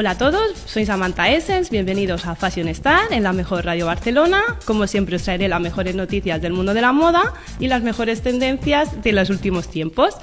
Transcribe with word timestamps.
Hola 0.00 0.12
a 0.12 0.16
todos, 0.16 0.56
soy 0.64 0.86
Samantha 0.86 1.28
Essens, 1.28 1.68
bienvenidos 1.68 2.24
a 2.24 2.34
Fashion 2.34 2.68
Star 2.68 3.12
en 3.12 3.22
la 3.22 3.34
mejor 3.34 3.66
radio 3.66 3.84
Barcelona. 3.84 4.40
Como 4.64 4.86
siempre 4.86 5.16
os 5.16 5.22
traeré 5.24 5.46
las 5.46 5.60
mejores 5.60 5.94
noticias 5.94 6.40
del 6.40 6.54
mundo 6.54 6.72
de 6.72 6.80
la 6.80 6.92
moda 6.92 7.34
y 7.58 7.68
las 7.68 7.82
mejores 7.82 8.22
tendencias 8.22 9.02
de 9.02 9.12
los 9.12 9.28
últimos 9.28 9.68
tiempos. 9.68 10.14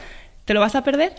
¿Te 0.46 0.56
lo 0.56 0.62
vas 0.62 0.74
a 0.74 0.84
perder? 0.84 1.14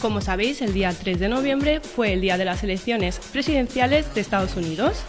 Como 0.00 0.22
sabéis, 0.22 0.62
el 0.62 0.72
día 0.72 0.94
3 0.98 1.20
de 1.20 1.28
noviembre 1.28 1.80
fue 1.82 2.14
el 2.14 2.22
día 2.22 2.38
de 2.38 2.46
las 2.46 2.64
elecciones 2.64 3.20
presidenciales 3.32 4.14
de 4.14 4.22
Estados 4.22 4.56
Unidos. 4.56 5.04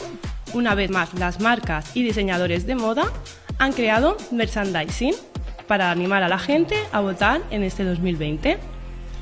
Una 0.53 0.75
vez 0.75 0.89
más, 0.89 1.13
las 1.13 1.39
marcas 1.39 1.95
y 1.95 2.03
diseñadores 2.03 2.65
de 2.65 2.75
moda 2.75 3.11
han 3.59 3.73
creado 3.73 4.17
merchandising 4.31 5.13
para 5.67 5.91
animar 5.91 6.23
a 6.23 6.29
la 6.29 6.39
gente 6.39 6.75
a 6.91 7.01
votar 7.01 7.41
en 7.51 7.63
este 7.63 7.83
2020. 7.83 8.57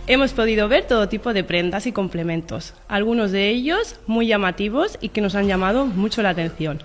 Hemos 0.08 0.34
podido 0.34 0.68
ver 0.68 0.86
todo 0.86 1.10
tipo 1.10 1.34
de 1.34 1.44
prendas 1.44 1.88
y 1.88 1.92
complementos, 1.92 2.76
algunos 2.88 3.32
de 3.32 3.50
ellos 3.50 3.96
muy 4.06 4.28
llamativos 4.28 5.00
y 5.02 5.10
que 5.10 5.22
nos 5.22 5.34
han 5.34 5.48
llamado 5.48 5.88
mucho 5.88 6.22
la 6.22 6.30
atención. 6.30 6.84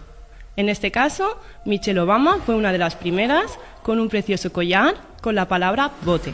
En 0.57 0.71
este 0.71 0.91
caso, 0.91 1.39
Michelle 1.67 2.01
Obama 2.01 2.39
fue 2.45 2.55
una 2.55 2.73
de 2.73 2.79
las 2.79 2.97
primeras 2.97 3.59
con 3.83 4.01
un 4.01 4.09
precioso 4.09 4.53
collar 4.53 4.95
con 5.21 5.35
la 5.35 5.49
palabra 5.49 5.91
vote, 6.03 6.33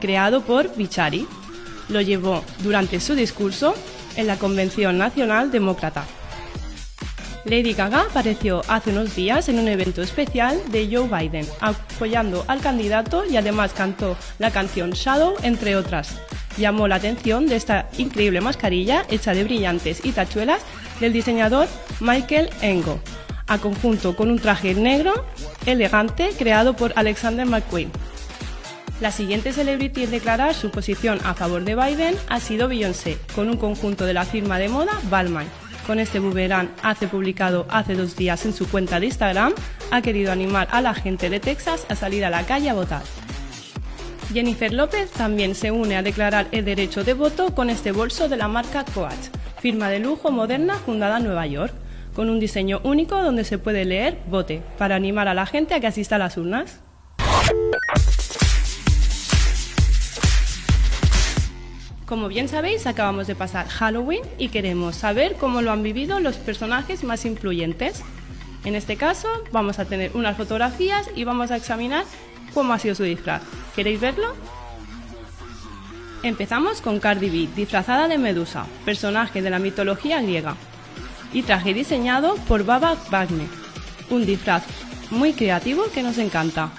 creado 0.00 0.42
por 0.42 0.76
Bichari. 0.76 1.26
Lo 1.88 2.02
llevó 2.02 2.44
durante 2.62 3.00
su 3.00 3.14
discurso 3.14 3.74
en 4.16 4.26
la 4.26 4.36
Convención 4.36 4.98
Nacional 4.98 5.50
Demócrata. 5.50 6.04
Lady 7.48 7.72
Gaga 7.72 8.02
apareció 8.02 8.60
hace 8.68 8.90
unos 8.90 9.16
días 9.16 9.48
en 9.48 9.58
un 9.58 9.68
evento 9.68 10.02
especial 10.02 10.60
de 10.70 10.86
Joe 10.92 11.08
Biden, 11.08 11.46
apoyando 11.60 12.44
al 12.46 12.60
candidato 12.60 13.24
y 13.24 13.38
además 13.38 13.72
cantó 13.72 14.18
la 14.38 14.50
canción 14.50 14.90
Shadow, 14.90 15.34
entre 15.42 15.74
otras. 15.74 16.20
Llamó 16.58 16.88
la 16.88 16.96
atención 16.96 17.46
de 17.46 17.56
esta 17.56 17.88
increíble 17.96 18.42
mascarilla 18.42 19.06
hecha 19.08 19.32
de 19.32 19.44
brillantes 19.44 20.04
y 20.04 20.12
tachuelas 20.12 20.60
del 21.00 21.14
diseñador 21.14 21.68
Michael 22.00 22.50
Engo, 22.60 23.00
a 23.46 23.56
conjunto 23.56 24.14
con 24.14 24.30
un 24.30 24.38
traje 24.38 24.74
negro 24.74 25.24
elegante 25.64 26.30
creado 26.36 26.76
por 26.76 26.92
Alexander 26.96 27.46
McQueen. 27.46 27.90
La 29.00 29.10
siguiente 29.10 29.54
celebrity 29.54 30.04
en 30.04 30.10
declarar 30.10 30.54
su 30.54 30.70
posición 30.70 31.18
a 31.24 31.32
favor 31.32 31.64
de 31.64 31.76
Biden 31.76 32.14
ha 32.28 32.40
sido 32.40 32.68
Beyoncé, 32.68 33.16
con 33.34 33.48
un 33.48 33.56
conjunto 33.56 34.04
de 34.04 34.12
la 34.12 34.26
firma 34.26 34.58
de 34.58 34.68
moda 34.68 35.00
Balmain 35.04 35.48
con 35.88 35.98
este 36.00 36.18
boomerang 36.18 36.68
hace 36.82 37.08
publicado 37.08 37.66
hace 37.70 37.94
dos 37.94 38.14
días 38.14 38.44
en 38.44 38.52
su 38.52 38.68
cuenta 38.68 39.00
de 39.00 39.06
Instagram, 39.06 39.54
ha 39.90 40.02
querido 40.02 40.30
animar 40.30 40.68
a 40.70 40.82
la 40.82 40.92
gente 40.92 41.30
de 41.30 41.40
Texas 41.40 41.86
a 41.88 41.96
salir 41.96 42.26
a 42.26 42.30
la 42.30 42.44
calle 42.44 42.68
a 42.68 42.74
votar. 42.74 43.00
Jennifer 44.34 44.70
López 44.70 45.10
también 45.10 45.54
se 45.54 45.70
une 45.70 45.96
a 45.96 46.02
declarar 46.02 46.46
el 46.52 46.66
derecho 46.66 47.04
de 47.04 47.14
voto 47.14 47.54
con 47.54 47.70
este 47.70 47.92
bolso 47.92 48.28
de 48.28 48.36
la 48.36 48.48
marca 48.48 48.84
Coach, 48.84 49.32
firma 49.60 49.88
de 49.88 50.00
lujo 50.00 50.30
moderna 50.30 50.74
fundada 50.74 51.16
en 51.16 51.24
Nueva 51.24 51.46
York, 51.46 51.72
con 52.14 52.28
un 52.28 52.38
diseño 52.38 52.82
único 52.84 53.22
donde 53.22 53.44
se 53.44 53.56
puede 53.56 53.86
leer 53.86 54.18
vote, 54.28 54.60
para 54.76 54.94
animar 54.94 55.26
a 55.26 55.32
la 55.32 55.46
gente 55.46 55.72
a 55.72 55.80
que 55.80 55.86
asista 55.86 56.16
a 56.16 56.18
las 56.18 56.36
urnas. 56.36 56.80
Como 62.08 62.28
bien 62.28 62.48
sabéis, 62.48 62.86
acabamos 62.86 63.26
de 63.26 63.34
pasar 63.34 63.68
Halloween 63.68 64.22
y 64.38 64.48
queremos 64.48 64.96
saber 64.96 65.36
cómo 65.38 65.60
lo 65.60 65.72
han 65.72 65.82
vivido 65.82 66.20
los 66.20 66.36
personajes 66.36 67.04
más 67.04 67.26
influyentes. 67.26 68.02
En 68.64 68.74
este 68.74 68.96
caso, 68.96 69.28
vamos 69.52 69.78
a 69.78 69.84
tener 69.84 70.12
unas 70.14 70.38
fotografías 70.38 71.10
y 71.14 71.24
vamos 71.24 71.50
a 71.50 71.56
examinar 71.56 72.06
cómo 72.54 72.72
ha 72.72 72.78
sido 72.78 72.94
su 72.94 73.02
disfraz. 73.02 73.42
¿Queréis 73.76 74.00
verlo? 74.00 74.34
Empezamos 76.22 76.80
con 76.80 76.98
Cardi 76.98 77.28
B, 77.28 77.48
disfrazada 77.54 78.08
de 78.08 78.16
Medusa, 78.16 78.64
personaje 78.86 79.42
de 79.42 79.50
la 79.50 79.58
mitología 79.58 80.22
griega, 80.22 80.56
y 81.34 81.42
traje 81.42 81.74
diseñado 81.74 82.36
por 82.48 82.64
Baba 82.64 82.96
Wagner, 83.10 83.48
un 84.08 84.24
disfraz 84.24 84.62
muy 85.10 85.34
creativo 85.34 85.84
que 85.92 86.02
nos 86.02 86.16
encanta. 86.16 86.70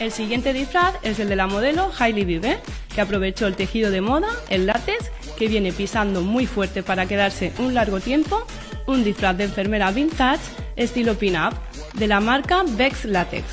El 0.00 0.10
siguiente 0.10 0.52
disfraz 0.52 0.96
es 1.04 1.20
el 1.20 1.28
de 1.28 1.36
la 1.36 1.46
modelo 1.46 1.92
Hailey 1.96 2.24
Bieber, 2.24 2.60
que 2.94 3.00
aprovechó 3.00 3.46
el 3.46 3.56
tejido 3.56 3.90
de 3.90 4.00
moda, 4.00 4.28
el 4.48 4.66
látex, 4.66 5.10
que 5.38 5.48
viene 5.48 5.72
pisando 5.72 6.22
muy 6.22 6.46
fuerte 6.46 6.82
para 6.82 7.06
quedarse 7.06 7.52
un 7.58 7.74
largo 7.74 8.00
tiempo, 8.00 8.46
un 8.86 9.04
disfraz 9.04 9.36
de 9.36 9.44
enfermera 9.44 9.90
vintage 9.90 10.42
estilo 10.76 11.14
pin-up 11.14 11.54
de 11.94 12.06
la 12.06 12.20
marca 12.20 12.62
Bex 12.66 13.04
Latex. 13.04 13.44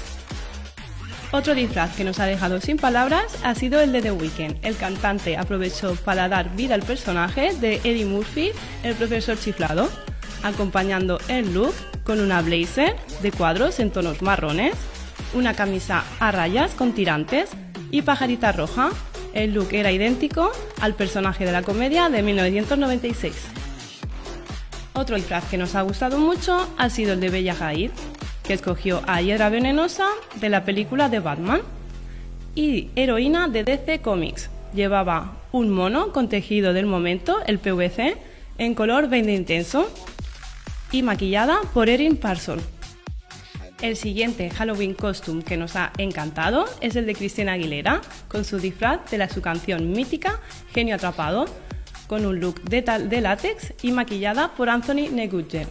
Otro 1.31 1.53
disfraz 1.53 1.95
que 1.95 2.03
nos 2.03 2.19
ha 2.19 2.25
dejado 2.25 2.59
sin 2.59 2.77
palabras 2.77 3.37
ha 3.43 3.53
sido 3.53 3.79
el 3.81 3.91
de 3.91 4.01
The 4.01 4.11
Weeknd. 4.11 4.57
El 4.63 4.75
cantante 4.75 5.37
aprovechó 5.37 5.95
para 5.95 6.27
dar 6.27 6.55
vida 6.55 6.73
al 6.73 6.81
personaje 6.81 7.53
de 7.53 7.75
Eddie 7.83 8.05
Murphy, 8.05 8.51
el 8.83 8.95
profesor 8.95 9.37
chiflado, 9.37 9.89
acompañando 10.41 11.19
el 11.27 11.53
look 11.53 11.73
con 12.03 12.19
una 12.19 12.41
blazer 12.41 12.95
de 13.21 13.31
cuadros 13.31 13.79
en 13.79 13.91
tonos 13.91 14.23
marrones, 14.23 14.73
una 15.35 15.53
camisa 15.53 16.03
a 16.19 16.31
rayas 16.31 16.71
con 16.71 16.93
tirantes 16.93 17.51
y 17.91 18.01
pajarita 18.01 18.51
roja 18.51 18.89
el 19.33 19.53
look 19.53 19.69
era 19.73 19.91
idéntico 19.91 20.51
al 20.81 20.95
personaje 20.95 21.45
de 21.45 21.51
la 21.51 21.63
comedia 21.63 22.09
de 22.09 22.21
1996. 22.21 23.33
Otro 24.93 25.15
disfraz 25.15 25.45
que 25.45 25.57
nos 25.57 25.75
ha 25.75 25.81
gustado 25.81 26.19
mucho 26.19 26.69
ha 26.77 26.89
sido 26.89 27.13
el 27.13 27.19
de 27.19 27.29
Bella 27.29 27.55
Hadid, 27.59 27.91
que 28.43 28.53
escogió 28.53 29.01
a 29.07 29.21
Hiedra 29.21 29.49
Venenosa 29.49 30.07
de 30.41 30.49
la 30.49 30.65
película 30.65 31.09
de 31.09 31.19
Batman 31.19 31.61
y 32.55 32.89
heroína 32.95 33.47
de 33.47 33.63
DC 33.63 34.01
Comics. 34.01 34.49
Llevaba 34.73 35.33
un 35.51 35.69
mono 35.69 36.11
con 36.11 36.29
tejido 36.29 36.73
del 36.73 36.85
momento, 36.85 37.37
el 37.45 37.59
PVC, 37.59 38.17
en 38.57 38.75
color 38.75 39.07
20 39.09 39.33
intenso 39.33 39.89
y 40.91 41.01
maquillada 41.03 41.59
por 41.73 41.89
Erin 41.89 42.17
Parson. 42.17 42.59
El 43.81 43.95
siguiente 43.95 44.49
Halloween 44.49 44.93
costume 44.93 45.41
que 45.41 45.55
nos 45.55 45.77
ha 45.77 45.93
encantado 45.97 46.65
es 46.81 46.97
el 46.97 47.05
de 47.05 47.15
Cristina 47.15 47.53
Aguilera, 47.53 48.01
con 48.27 48.43
su 48.43 48.59
disfraz 48.59 49.09
de 49.09 49.17
la, 49.17 49.29
su 49.29 49.41
canción 49.41 49.91
mítica 49.91 50.41
Genio 50.73 50.95
Atrapado, 50.95 51.45
con 52.07 52.25
un 52.25 52.41
look 52.41 52.61
de, 52.63 52.81
de 52.81 53.21
látex 53.21 53.73
y 53.81 53.93
maquillada 53.93 54.53
por 54.55 54.69
Anthony 54.69 55.09
Negutter. 55.09 55.65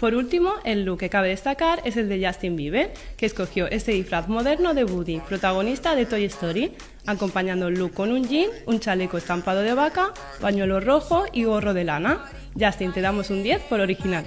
Por 0.00 0.14
último, 0.14 0.54
el 0.64 0.84
look 0.84 0.98
que 0.98 1.10
cabe 1.10 1.28
destacar 1.28 1.82
es 1.84 1.98
el 1.98 2.08
de 2.08 2.26
Justin 2.26 2.56
Bieber, 2.56 2.94
que 3.18 3.26
escogió 3.26 3.66
este 3.66 3.92
disfraz 3.92 4.28
moderno 4.28 4.72
de 4.72 4.84
Woody, 4.84 5.20
protagonista 5.20 5.94
de 5.94 6.06
Toy 6.06 6.24
Story, 6.24 6.72
acompañando 7.04 7.68
el 7.68 7.74
look 7.74 7.92
con 7.92 8.12
un 8.12 8.26
jean, 8.26 8.50
un 8.64 8.80
chaleco 8.80 9.18
estampado 9.18 9.60
de 9.60 9.74
vaca, 9.74 10.14
pañuelo 10.40 10.80
rojo 10.80 11.26
y 11.32 11.44
gorro 11.44 11.74
de 11.74 11.84
lana. 11.84 12.24
Justin, 12.58 12.92
te 12.92 13.02
damos 13.02 13.28
un 13.28 13.42
10 13.42 13.60
por 13.62 13.80
original. 13.80 14.24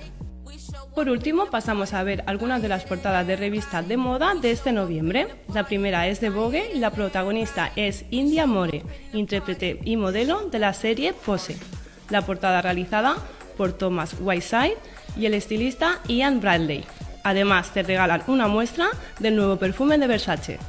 Por 0.95 1.07
último, 1.09 1.45
pasamos 1.45 1.93
a 1.93 2.03
ver 2.03 2.23
algunas 2.25 2.61
de 2.61 2.67
las 2.67 2.83
portadas 2.83 3.25
de 3.25 3.35
revistas 3.35 3.87
de 3.87 3.95
moda 3.95 4.33
de 4.35 4.51
este 4.51 4.71
noviembre. 4.71 5.27
La 5.53 5.65
primera 5.65 6.07
es 6.07 6.19
de 6.19 6.29
Vogue 6.29 6.71
y 6.73 6.79
la 6.79 6.91
protagonista 6.91 7.71
es 7.75 8.05
India 8.09 8.47
More, 8.47 8.83
intérprete 9.13 9.79
y 9.85 9.97
modelo 9.97 10.49
de 10.49 10.59
la 10.59 10.73
serie 10.73 11.13
Pose. 11.13 11.57
La 12.09 12.23
portada 12.23 12.61
realizada 12.61 13.15
por 13.55 13.73
Thomas 13.73 14.15
Whiteside 14.19 14.77
y 15.15 15.25
el 15.25 15.35
estilista 15.35 15.99
Ian 16.07 16.41
Bradley. 16.41 16.83
Además, 17.23 17.71
te 17.71 17.83
regalan 17.83 18.23
una 18.27 18.47
muestra 18.47 18.87
del 19.19 19.35
nuevo 19.35 19.57
perfume 19.57 19.97
de 19.99 20.07
Versace. 20.07 20.59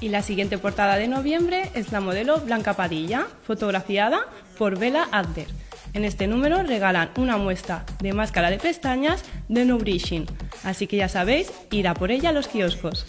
Y 0.00 0.08
la 0.08 0.22
siguiente 0.22 0.58
portada 0.58 0.96
de 0.96 1.08
noviembre 1.08 1.70
es 1.74 1.92
la 1.92 2.00
modelo 2.00 2.40
Blanca 2.40 2.74
Padilla, 2.74 3.26
fotografiada 3.46 4.26
por 4.56 4.78
Bella 4.78 5.08
Adler 5.12 5.63
en 5.94 6.04
este 6.04 6.26
número 6.26 6.62
regalan 6.62 7.10
una 7.16 7.36
muestra 7.36 7.86
de 8.00 8.12
máscara 8.12 8.50
de 8.50 8.58
pestañas 8.58 9.24
de 9.48 9.64
Nubrition, 9.64 10.26
así 10.64 10.86
que 10.86 10.96
ya 10.96 11.08
sabéis, 11.08 11.52
ir 11.70 11.88
a 11.88 11.94
por 11.94 12.10
ella 12.10 12.30
a 12.30 12.32
los 12.32 12.48
kioscos. 12.48 13.06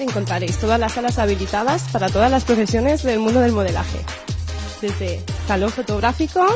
Encontraréis 0.00 0.56
todas 0.56 0.80
las 0.80 0.92
salas 0.92 1.18
habilitadas 1.18 1.82
para 1.92 2.08
todas 2.08 2.30
las 2.30 2.44
profesiones 2.44 3.02
del 3.02 3.18
mundo 3.18 3.40
del 3.40 3.52
modelaje. 3.52 3.98
Desde 4.80 5.22
salón 5.46 5.70
fotográfico 5.70 6.46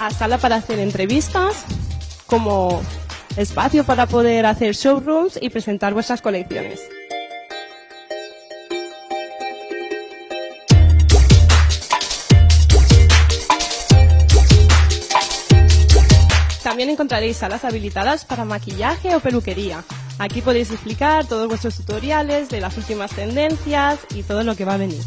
a 0.00 0.10
sala 0.10 0.38
para 0.38 0.56
hacer 0.56 0.78
entrevistas, 0.78 1.64
como 2.26 2.80
espacio 3.36 3.82
para 3.82 4.06
poder 4.06 4.46
hacer 4.46 4.76
showrooms 4.76 5.40
y 5.42 5.50
presentar 5.50 5.92
vuestras 5.92 6.22
colecciones. 6.22 6.80
También 16.62 16.90
encontraréis 16.90 17.38
salas 17.38 17.64
habilitadas 17.64 18.24
para 18.24 18.44
maquillaje 18.44 19.16
o 19.16 19.20
peluquería. 19.20 19.82
Aquí 20.22 20.40
podéis 20.40 20.70
explicar 20.70 21.26
todos 21.26 21.48
vuestros 21.48 21.74
tutoriales 21.74 22.48
de 22.48 22.60
las 22.60 22.76
últimas 22.76 23.10
tendencias 23.10 23.98
y 24.14 24.22
todo 24.22 24.44
lo 24.44 24.54
que 24.54 24.64
va 24.64 24.74
a 24.74 24.76
venir. 24.76 25.02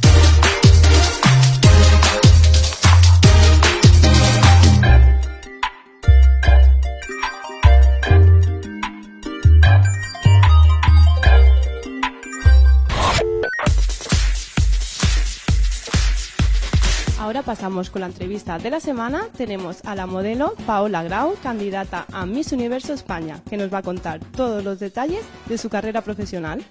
Pasamos 17.46 17.92
con 17.92 18.02
la 18.02 18.08
entrevista 18.08 18.58
de 18.58 18.72
la 18.72 18.80
semana. 18.80 19.28
Tenemos 19.38 19.86
a 19.86 19.96
la 19.96 20.08
modelo 20.08 20.56
Paola 20.66 21.04
Grau, 21.04 21.36
candidata 21.42 22.06
a 22.12 22.26
Miss 22.26 22.52
Universo 22.52 22.94
España, 22.94 23.42
que 23.48 23.56
nos 23.56 23.72
va 23.72 23.78
a 23.78 23.84
contar 23.84 24.20
todos 24.20 24.64
los 24.64 24.80
detalles 24.80 25.24
de 25.46 25.58
su 25.58 25.70
carrera 25.70 26.02
profesional. 26.02 26.66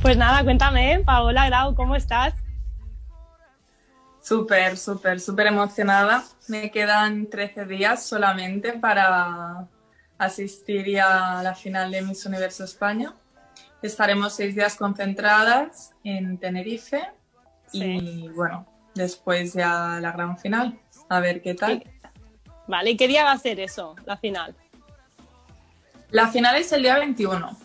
Pues 0.00 0.16
nada, 0.16 0.44
cuéntame, 0.44 1.02
Paola 1.04 1.46
Grau, 1.46 1.74
¿cómo 1.74 1.96
estás? 1.96 2.34
Súper, 4.20 4.76
súper, 4.76 5.18
súper 5.18 5.48
emocionada. 5.48 6.22
Me 6.46 6.70
quedan 6.70 7.26
13 7.26 7.64
días 7.64 8.06
solamente 8.06 8.74
para, 8.74 9.66
asistiría 10.18 11.38
a 11.38 11.42
la 11.42 11.54
final 11.54 11.90
de 11.90 12.02
Miss 12.02 12.26
Universo 12.26 12.64
España. 12.64 13.14
Estaremos 13.82 14.34
seis 14.34 14.54
días 14.54 14.76
concentradas 14.76 15.92
en 16.02 16.38
Tenerife 16.38 17.02
y 17.72 18.28
bueno, 18.28 18.66
después 18.94 19.52
ya 19.52 19.98
la 20.00 20.12
gran 20.12 20.38
final. 20.38 20.78
A 21.08 21.20
ver 21.20 21.42
qué 21.42 21.54
tal. 21.54 21.84
Vale, 22.66 22.90
¿y 22.90 22.96
qué 22.96 23.06
día 23.06 23.24
va 23.24 23.32
a 23.32 23.38
ser 23.38 23.60
eso, 23.60 23.94
la 24.04 24.16
final? 24.16 24.54
La 26.10 26.28
final 26.28 26.56
es 26.56 26.72
el 26.72 26.82
día 26.82 26.98
21, 26.98 27.56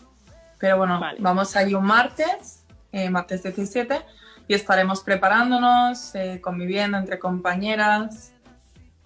pero 0.58 0.76
bueno, 0.76 1.00
vamos 1.18 1.56
a 1.56 1.62
ir 1.62 1.76
un 1.76 1.84
martes, 1.84 2.64
eh, 2.92 3.08
martes 3.08 3.42
17, 3.42 4.00
y 4.48 4.54
estaremos 4.54 5.02
preparándonos, 5.02 6.14
eh, 6.14 6.40
conviviendo 6.40 6.98
entre 6.98 7.18
compañeras, 7.18 8.31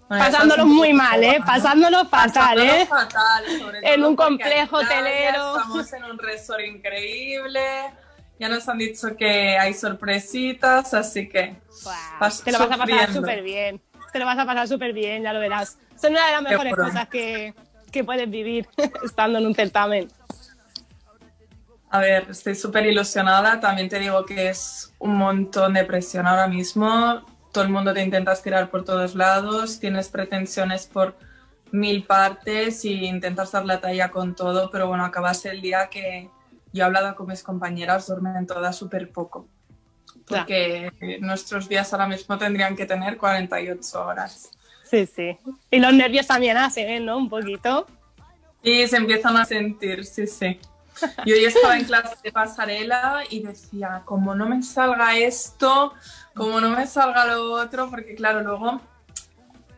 pasándolo 0.08 0.66
muy 0.66 0.92
mal, 0.92 1.22
¿eh? 1.22 1.40
Pasándolo 1.44 2.04
fatal, 2.06 2.58
¿eh? 2.60 2.86
fatal, 2.86 3.44
en 3.82 4.04
un 4.04 4.16
complejo 4.16 4.76
hotelero. 4.76 5.56
Estamos 5.56 5.92
en 5.92 6.04
un 6.04 6.18
resort 6.18 6.60
increíble. 6.60 7.60
Ya 8.38 8.48
nos 8.48 8.68
han 8.68 8.78
dicho 8.78 9.16
que 9.16 9.56
hay 9.56 9.72
sorpresitas, 9.74 10.92
así 10.94 11.28
que. 11.28 11.56
te 12.44 12.52
lo 12.52 12.58
vas 12.58 12.70
a 12.70 12.76
pasar 12.76 13.12
súper 13.12 13.42
bien. 13.42 13.80
Te 14.12 14.18
lo 14.18 14.26
vas 14.26 14.38
a 14.38 14.46
pasar 14.46 14.68
súper 14.68 14.92
bien, 14.92 15.22
ya 15.22 15.32
lo 15.32 15.40
verás. 15.40 15.78
Son 16.00 16.12
una 16.12 16.26
de 16.26 16.32
las 16.32 16.42
mejores 16.42 16.74
cosas 16.74 17.08
que, 17.08 17.54
que 17.90 18.04
puedes 18.04 18.30
vivir 18.30 18.68
estando 19.04 19.38
en 19.38 19.46
un 19.46 19.54
certamen. 19.54 20.08
A 21.90 22.00
ver, 22.00 22.26
estoy 22.30 22.54
súper 22.54 22.86
ilusionada. 22.86 23.58
También 23.60 23.88
te 23.88 23.98
digo 23.98 24.24
que 24.24 24.48
es 24.48 24.92
un 24.98 25.16
montón 25.16 25.74
de 25.74 25.84
presión 25.84 26.26
ahora 26.26 26.46
mismo 26.46 27.24
todo 27.56 27.64
el 27.64 27.70
mundo 27.70 27.94
te 27.94 28.02
intenta 28.02 28.34
tirar 28.34 28.68
por 28.68 28.84
todos 28.84 29.14
lados, 29.14 29.80
tienes 29.80 30.10
pretensiones 30.10 30.84
por 30.84 31.16
mil 31.70 32.04
partes 32.04 32.84
y 32.84 33.06
intentas 33.06 33.50
dar 33.52 33.64
la 33.64 33.80
talla 33.80 34.10
con 34.10 34.34
todo, 34.34 34.70
pero 34.70 34.88
bueno, 34.88 35.06
acabas 35.06 35.42
el 35.46 35.62
día 35.62 35.88
que 35.88 36.28
yo 36.74 36.82
he 36.82 36.86
hablado 36.86 37.16
con 37.16 37.28
mis 37.28 37.42
compañeras, 37.42 38.08
duermen 38.08 38.46
todas 38.46 38.76
súper 38.76 39.10
poco. 39.10 39.48
Porque 40.28 40.90
nuestros 41.22 41.66
días 41.66 41.90
ahora 41.94 42.06
mismo 42.06 42.36
tendrían 42.36 42.76
que 42.76 42.84
tener 42.84 43.16
48 43.16 44.04
horas. 44.04 44.50
Sí, 44.84 45.06
sí. 45.06 45.38
Y 45.70 45.78
los 45.78 45.94
nervios 45.94 46.26
también 46.26 46.58
hacen, 46.58 47.06
¿no? 47.06 47.16
Un 47.16 47.30
poquito. 47.30 47.86
Y 48.62 48.86
se 48.86 48.98
empiezan 48.98 49.34
a 49.38 49.46
sentir, 49.46 50.04
sí, 50.04 50.26
sí. 50.26 50.60
Yo 51.24 51.36
ya 51.36 51.48
estaba 51.48 51.78
en 51.78 51.86
clase 51.86 52.16
de 52.22 52.32
pasarela 52.32 53.22
y 53.30 53.40
decía, 53.40 54.02
como 54.04 54.34
no 54.34 54.46
me 54.46 54.62
salga 54.62 55.16
esto, 55.16 55.94
como 56.36 56.60
no 56.60 56.70
me 56.70 56.86
salga 56.86 57.24
lo 57.24 57.52
otro, 57.52 57.88
porque 57.90 58.14
claro, 58.14 58.42
luego 58.42 58.80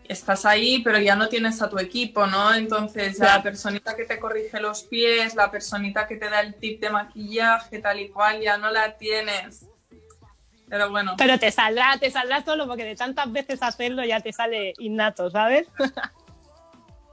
estás 0.08 0.44
ahí, 0.44 0.82
pero 0.82 0.98
ya 0.98 1.14
no 1.14 1.28
tienes 1.28 1.62
a 1.62 1.70
tu 1.70 1.78
equipo, 1.78 2.26
¿no? 2.26 2.52
Entonces, 2.52 3.18
la 3.20 3.42
personita 3.42 3.94
que 3.94 4.04
te 4.04 4.18
corrige 4.18 4.58
los 4.58 4.82
pies, 4.82 5.34
la 5.36 5.50
personita 5.50 6.06
que 6.08 6.16
te 6.16 6.28
da 6.28 6.40
el 6.40 6.54
tip 6.54 6.80
de 6.80 6.90
maquillaje, 6.90 7.78
tal 7.78 8.00
y 8.00 8.08
cual, 8.08 8.40
ya 8.40 8.58
no 8.58 8.70
la 8.70 8.96
tienes. 8.96 9.66
Pero 10.68 10.90
bueno. 10.90 11.14
Pero 11.16 11.38
te 11.38 11.50
saldrá, 11.50 11.96
te 11.98 12.10
saldrá 12.10 12.42
solo 12.42 12.66
porque 12.66 12.84
de 12.84 12.96
tantas 12.96 13.30
veces 13.30 13.62
hacerlo 13.62 14.04
ya 14.04 14.20
te 14.20 14.32
sale 14.32 14.74
innato, 14.78 15.30
¿sabes? 15.30 15.68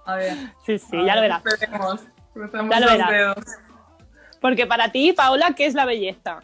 A 0.05 0.15
ver. 0.15 0.37
Sí, 0.65 0.79
sí, 0.79 1.05
ya 1.05 1.15
lo 1.15 1.21
verás. 1.21 1.43
ya 2.69 2.79
lo 2.79 2.87
verás. 2.87 3.35
Porque 4.41 4.65
para 4.65 4.91
ti, 4.91 5.13
Paola, 5.13 5.53
¿qué 5.55 5.65
es 5.65 5.73
la 5.73 5.85
belleza? 5.85 6.41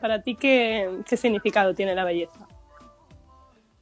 Para 0.00 0.22
ti, 0.22 0.34
¿qué, 0.34 1.02
significado 1.16 1.74
tiene 1.74 1.94
la 1.94 2.04
belleza? 2.04 2.46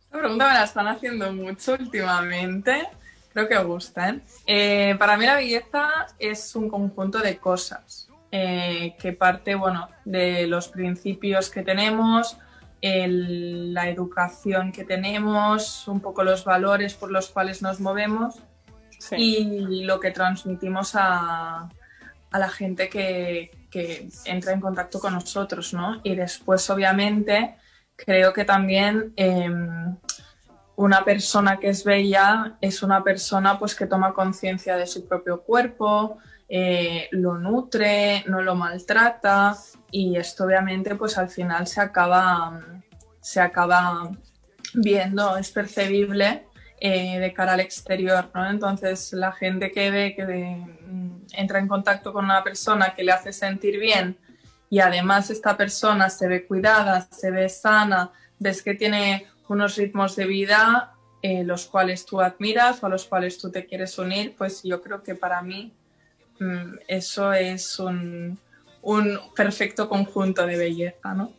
Esta 0.04 0.18
pregunta 0.18 0.48
me 0.48 0.54
la 0.54 0.64
están 0.64 0.88
haciendo 0.88 1.32
mucho 1.32 1.75
últimamente. 1.75 2.88
Creo 3.32 3.48
que 3.48 3.58
gustan. 3.58 4.22
¿eh? 4.46 4.96
para 4.98 5.16
mí 5.16 5.26
la 5.26 5.37
belleza 5.37 6.06
es 6.18 6.56
un 6.56 6.68
conjunto 6.68 7.18
de 7.18 7.37
cosas 7.37 8.08
eh, 8.32 8.96
que 8.98 9.12
parte, 9.12 9.54
bueno, 9.54 9.88
de 10.04 10.46
los 10.46 10.68
principios 10.68 11.50
que 11.50 11.62
tenemos, 11.62 12.37
la 12.80 13.88
educación 13.88 14.72
que 14.72 14.84
tenemos, 14.84 15.87
un 15.88 16.00
poco 16.00 16.25
los 16.25 16.44
valores 16.44 16.94
por 16.94 17.10
los 17.10 17.28
cuales 17.28 17.62
nos 17.62 17.80
movemos 17.80 18.37
y 19.16 19.84
lo 19.84 20.00
que 20.00 20.10
transmitimos 20.10 20.94
a, 20.94 21.68
a 22.30 22.38
la 22.38 22.48
gente 22.48 22.88
que, 22.88 23.50
que 23.70 24.08
entra 24.25 24.52
en 24.52 24.60
contacto 24.60 25.00
con 25.00 25.14
nosotros, 25.14 25.75
¿no? 25.75 26.00
Y 26.02 26.14
después, 26.14 26.68
obviamente, 26.70 27.56
creo 27.96 28.32
que 28.32 28.44
también 28.44 29.12
em, 29.16 29.96
una 30.76 31.04
persona 31.04 31.58
que 31.58 31.70
es 31.70 31.84
bella 31.84 32.56
es 32.60 32.82
una 32.82 33.02
persona 33.02 33.58
pues 33.58 33.75
que 33.75 33.87
toma 33.87 34.14
conciencia 34.14 34.76
de 34.76 34.87
su 34.87 35.06
propio 35.08 35.42
cuerpo, 35.42 36.18
eh, 36.48 37.08
lo 37.10 37.37
nutre, 37.37 38.25
no 38.28 38.40
lo 38.40 38.54
maltrata 38.54 39.56
y 39.90 40.16
esto 40.16 40.44
obviamente 40.44 40.94
pues 40.94 41.18
al 41.18 41.28
final 41.28 41.66
se 41.66 41.80
acaba, 41.80 42.60
se 43.20 43.40
acaba 43.40 44.10
viendo, 44.75 45.37
es 45.37 45.50
percebible 45.50 46.46
eh, 46.80 47.18
de 47.18 47.32
cara 47.32 47.54
al 47.54 47.61
exterior, 47.61 48.30
¿no? 48.35 48.49
Entonces 48.49 49.12
la 49.12 49.32
gente 49.32 49.70
que 49.73 49.90
ve 49.90 50.14
que 50.14 50.25
mm, 50.25 51.26
entra 51.32 51.58
en 51.58 51.68
contacto 51.68 52.12
con 52.12 52.25
una 52.25 52.44
persona 52.44 52.94
que 52.94 53.02
le 53.02 53.12
hace 53.12 53.32
sentir 53.32 53.78
bien 53.78 54.16
y 54.70 54.80
además 54.80 55.30
esta 55.30 55.56
persona 55.56 56.11
se 56.11 56.28
ve 56.28 56.47
cuidada, 56.47 57.08
se 57.11 57.30
ve 57.30 57.49
sana, 57.49 58.11
ves 58.38 58.62
que 58.62 58.75
tiene 58.75 59.26
unos 59.49 59.76
ritmos 59.76 60.14
de 60.14 60.26
vida 60.26 60.92
eh, 61.20 61.42
los 61.42 61.66
cuales 61.66 62.06
tú 62.06 62.20
admiras 62.20 62.80
o 62.82 62.87
a 62.87 62.90
los 62.90 63.04
cuales 63.06 63.38
tú 63.38 63.50
te 63.50 63.66
quieres 63.66 63.99
unir, 63.99 64.37
pues 64.38 64.62
yo 64.62 64.80
creo 64.80 65.02
que 65.02 65.16
para 65.16 65.42
mí 65.42 65.73
mm, 66.38 66.75
eso 66.87 67.32
es 67.32 67.80
un, 67.80 68.38
un 68.82 69.18
perfecto 69.35 69.88
conjunto 69.88 70.47
de 70.47 70.56
belleza, 70.56 71.14
¿no? 71.14 71.32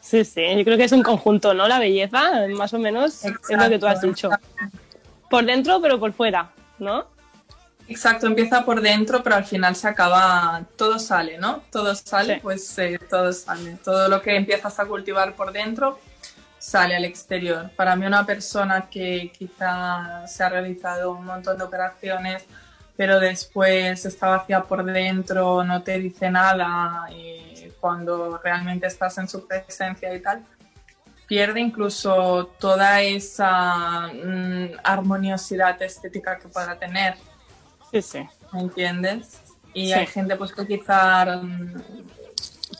Sí, 0.00 0.24
sí, 0.24 0.42
yo 0.56 0.64
creo 0.64 0.76
que 0.76 0.84
es 0.84 0.92
un 0.92 1.02
conjunto, 1.02 1.54
¿no? 1.54 1.68
La 1.68 1.78
belleza, 1.78 2.46
más 2.56 2.72
o 2.72 2.78
menos, 2.78 3.24
es 3.24 3.34
lo 3.50 3.68
que 3.68 3.78
tú 3.78 3.86
has 3.86 4.00
dicho. 4.00 4.30
Por 5.30 5.46
dentro, 5.46 5.80
pero 5.80 5.98
por 5.98 6.12
fuera, 6.12 6.50
¿no? 6.78 7.06
Exacto, 7.88 8.26
empieza 8.26 8.64
por 8.64 8.80
dentro, 8.80 9.22
pero 9.22 9.36
al 9.36 9.44
final 9.44 9.74
se 9.74 9.88
acaba, 9.88 10.62
todo 10.76 10.98
sale, 10.98 11.38
¿no? 11.38 11.62
Todo 11.70 11.94
sale, 11.94 12.40
pues 12.42 12.78
eh, 12.78 12.98
todo 13.08 13.32
sale. 13.32 13.78
Todo 13.82 14.08
lo 14.08 14.20
que 14.20 14.36
empiezas 14.36 14.78
a 14.78 14.86
cultivar 14.86 15.34
por 15.34 15.52
dentro 15.52 15.98
sale 16.58 16.94
al 16.94 17.04
exterior. 17.04 17.70
Para 17.74 17.96
mí 17.96 18.06
una 18.06 18.26
persona 18.26 18.88
que 18.90 19.32
quizá 19.36 20.26
se 20.26 20.42
ha 20.42 20.48
realizado 20.48 21.12
un 21.12 21.24
montón 21.24 21.58
de 21.58 21.64
operaciones, 21.64 22.44
pero 22.96 23.18
después 23.18 24.04
está 24.04 24.28
vacía 24.28 24.62
por 24.62 24.84
dentro, 24.84 25.64
no 25.64 25.82
te 25.82 25.98
dice 25.98 26.30
nada, 26.30 27.06
y 27.10 27.72
cuando 27.80 28.38
realmente 28.38 28.86
estás 28.86 29.16
en 29.18 29.28
su 29.28 29.46
presencia 29.46 30.14
y 30.14 30.20
tal, 30.20 30.44
pierde 31.30 31.60
incluso 31.60 32.46
toda 32.58 33.02
esa 33.02 34.08
mm, 34.08 34.80
armoniosidad 34.82 35.80
estética 35.80 36.36
que 36.40 36.48
pueda 36.48 36.76
tener. 36.76 37.14
Sí, 37.92 38.02
sí. 38.02 38.28
¿Me 38.52 38.62
entiendes? 38.62 39.40
Y 39.72 39.92
hay 39.92 40.08
gente 40.08 40.34
pues 40.34 40.52
que 40.52 40.66
quizá 40.66 41.36
mm, 41.36 41.82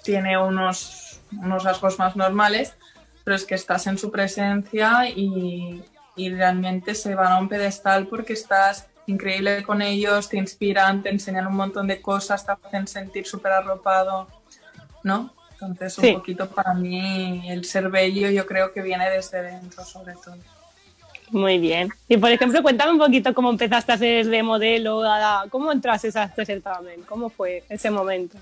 tiene 0.02 0.36
unos, 0.36 1.20
unos 1.30 1.62
rasgos 1.62 1.96
más 2.00 2.16
normales, 2.16 2.74
pero 3.22 3.36
es 3.36 3.44
que 3.44 3.54
estás 3.54 3.86
en 3.86 3.96
su 3.96 4.10
presencia 4.10 5.08
y, 5.08 5.84
y 6.16 6.34
realmente 6.34 6.96
se 6.96 7.14
van 7.14 7.30
a 7.30 7.38
un 7.38 7.48
pedestal 7.48 8.08
porque 8.08 8.32
estás 8.32 8.88
increíble 9.06 9.62
con 9.62 9.80
ellos, 9.80 10.28
te 10.28 10.38
inspiran, 10.38 11.04
te 11.04 11.10
enseñan 11.10 11.46
un 11.46 11.54
montón 11.54 11.86
de 11.86 12.02
cosas, 12.02 12.44
te 12.44 12.50
hacen 12.50 12.88
sentir 12.88 13.28
súper 13.28 13.52
arropado, 13.52 14.26
¿no? 15.04 15.32
Entonces, 15.60 15.98
un 15.98 16.14
poquito 16.14 16.48
para 16.48 16.74
mí 16.74 17.50
el 17.50 17.64
ser 17.64 17.88
bello 17.88 18.30
yo 18.30 18.46
creo 18.46 18.72
que 18.72 18.82
viene 18.82 19.10
desde 19.10 19.42
dentro 19.42 19.84
sobre 19.84 20.14
todo. 20.14 20.36
Muy 21.30 21.58
bien. 21.58 21.90
Y 22.08 22.16
por 22.16 22.30
ejemplo, 22.30 22.62
cuéntame 22.62 22.92
un 22.92 22.98
poquito 22.98 23.32
cómo 23.34 23.50
empezaste 23.50 23.92
a 23.92 23.98
ser 23.98 24.26
de 24.26 24.42
modelo, 24.42 25.02
cómo 25.50 25.70
entraste 25.70 26.10
a 26.18 26.24
este 26.24 26.44
certamen, 26.44 27.02
cómo 27.02 27.30
fue 27.30 27.62
ese 27.68 27.90
momento. 27.90 28.36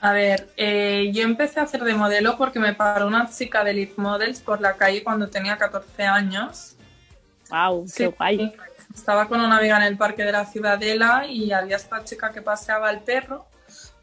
A 0.00 0.12
ver, 0.12 0.48
eh, 0.56 1.10
yo 1.12 1.24
empecé 1.24 1.58
a 1.58 1.64
hacer 1.64 1.82
de 1.82 1.92
modelo 1.94 2.36
porque 2.38 2.60
me 2.60 2.72
paró 2.72 3.06
una 3.06 3.28
chica 3.28 3.64
de 3.64 3.72
Elite 3.72 3.94
Models 3.96 4.40
por 4.40 4.60
la 4.60 4.76
calle 4.76 5.02
cuando 5.02 5.28
tenía 5.28 5.58
14 5.58 6.04
años. 6.04 6.76
¡Wow! 7.50 7.86
¡Qué 7.94 8.06
guay! 8.06 8.54
Estaba 8.94 9.26
con 9.26 9.40
una 9.40 9.58
amiga 9.58 9.76
en 9.76 9.82
el 9.82 9.96
parque 9.96 10.24
de 10.24 10.32
la 10.32 10.46
Ciudadela 10.46 11.26
y 11.26 11.52
había 11.52 11.76
esta 11.76 12.04
chica 12.04 12.32
que 12.32 12.42
paseaba 12.42 12.90
el 12.90 13.00
perro. 13.00 13.46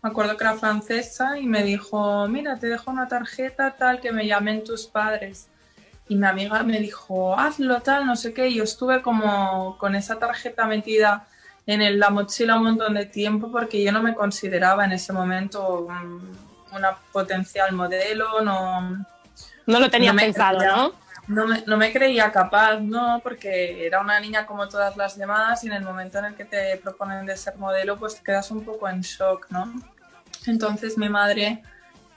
Me 0.06 0.12
acuerdo 0.12 0.38
que 0.38 0.44
era 0.44 0.54
francesa 0.54 1.40
y 1.40 1.48
me 1.48 1.64
dijo, 1.64 2.28
mira, 2.28 2.60
te 2.60 2.68
dejo 2.68 2.92
una 2.92 3.08
tarjeta 3.08 3.72
tal 3.72 4.00
que 4.00 4.12
me 4.12 4.28
llamen 4.28 4.64
tus 4.64 4.86
padres. 4.86 5.48
Y 6.08 6.16
mi 6.16 6.28
amiga 6.28 6.62
me 6.62 6.80
dijo, 6.80 7.36
hazlo 7.36 7.82
tal, 7.82 8.06
no 8.06 8.16
sé 8.16 8.32
qué. 8.32 8.50
Y 8.50 8.58
yo 8.58 8.66
estuve 8.66 9.02
como 9.02 9.80
con 9.80 9.96
esa 9.96 10.20
tarjeta 10.20 10.68
metida 10.68 11.26
en 11.66 12.00
la 12.00 12.12
mochila 12.12 12.58
un 12.58 12.66
montón 12.66 12.94
de 12.94 13.08
tiempo 13.08 13.52
porque 13.52 13.84
yo 13.84 13.92
no 13.92 14.04
me 14.04 14.14
consideraba 14.14 14.86
en 14.86 14.92
ese 14.92 15.12
momento 15.12 15.88
una 16.72 16.96
potencial 17.12 17.74
modelo, 17.74 18.42
no... 18.42 19.04
No 19.66 19.80
lo 19.80 19.90
tenía 19.90 20.14
pensado, 20.14 20.60
¿no? 20.64 20.94
No 21.28 21.48
me, 21.48 21.64
no 21.66 21.78
me, 21.78 21.92
creía 21.92 22.32
capaz, 22.32 22.80
no, 22.80 23.20
porque 23.24 23.88
era 23.88 24.02
una 24.02 24.20
niña 24.20 24.46
como 24.46 24.70
todas 24.70 24.96
las 24.96 25.18
demás 25.18 25.64
y 25.64 25.68
en 25.68 25.74
el 25.74 25.84
momento 25.84 26.20
en 26.20 26.26
el 26.26 26.36
que 26.36 26.46
te 26.46 26.78
proponen 26.78 27.26
de 27.26 27.36
ser 27.36 27.58
modelo, 27.58 27.98
pues 27.98 28.18
te 28.18 28.24
quedas 28.24 28.52
un 28.52 28.64
poco 28.64 28.88
en 28.88 29.02
shock, 29.02 29.48
¿no? 29.50 29.74
Entonces 30.48 30.98
mi 30.98 31.10
madre, 31.10 31.64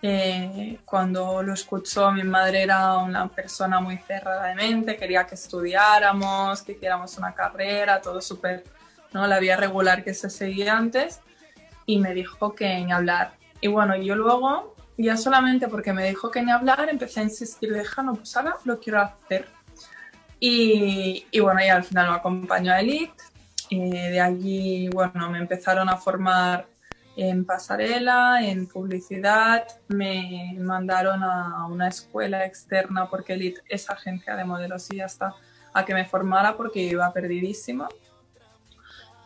eh, 0.02 0.78
cuando 0.84 1.42
lo 1.42 1.54
escuchó, 1.54 2.10
mi 2.12 2.24
madre 2.24 2.62
era 2.62 2.98
una 2.98 3.28
persona 3.28 3.80
muy 3.80 3.98
cerrada 3.98 4.46
de 4.48 4.54
mente, 4.54 4.96
quería 4.96 5.26
que 5.26 5.34
estudiáramos, 5.34 6.62
que 6.62 6.72
hiciéramos 6.72 7.16
una 7.18 7.34
carrera, 7.34 8.00
todo 8.00 8.20
súper, 8.20 8.64
¿no? 9.12 9.26
La 9.26 9.38
vía 9.38 9.56
regular 9.56 10.04
que 10.04 10.14
se 10.14 10.30
seguía 10.30 10.76
antes 10.76 11.20
y 11.86 11.98
me 11.98 12.14
dijo 12.14 12.54
que 12.54 12.80
ni 12.80 12.92
hablar. 12.92 13.32
Y 13.60 13.68
bueno, 13.68 13.96
yo 13.96 14.14
luego 14.14 14.74
ya 14.98 15.16
solamente 15.16 15.68
porque 15.68 15.92
me 15.92 16.08
dijo 16.08 16.30
que 16.30 16.42
ni 16.42 16.50
hablar, 16.50 16.88
empecé 16.90 17.20
a 17.20 17.22
insistir, 17.22 17.72
deja, 17.72 18.02
no, 18.02 18.14
pues 18.14 18.36
ahora 18.36 18.56
lo 18.64 18.78
quiero 18.78 19.00
hacer. 19.00 19.46
Y, 20.40 21.26
y 21.30 21.40
bueno, 21.40 21.64
y 21.64 21.68
al 21.68 21.84
final 21.84 22.10
me 22.10 22.16
acompañó 22.16 22.72
a 22.72 22.80
Elite. 22.80 23.14
Eh, 23.70 24.10
de 24.10 24.20
allí, 24.20 24.88
bueno, 24.88 25.30
me 25.30 25.38
empezaron 25.38 25.88
a 25.88 25.96
formar 25.96 26.66
en 27.18 27.44
pasarela, 27.44 28.38
en 28.42 28.68
publicidad. 28.68 29.66
Me 29.88 30.54
mandaron 30.60 31.25
a 31.25 31.66
una 31.66 31.88
escuela 31.88 32.46
externa 32.46 33.10
porque 33.10 33.32
Elite 33.32 33.60
es 33.68 33.90
agencia 33.90 34.37
de 34.37 34.44
modelos 34.44 34.87
y 34.92 34.98
ya 34.98 35.06
está, 35.06 35.34
a 35.72 35.84
que 35.84 35.94
me 35.94 36.04
formara 36.04 36.56
porque 36.56 36.80
iba 36.80 37.12
perdidísima. 37.12 37.88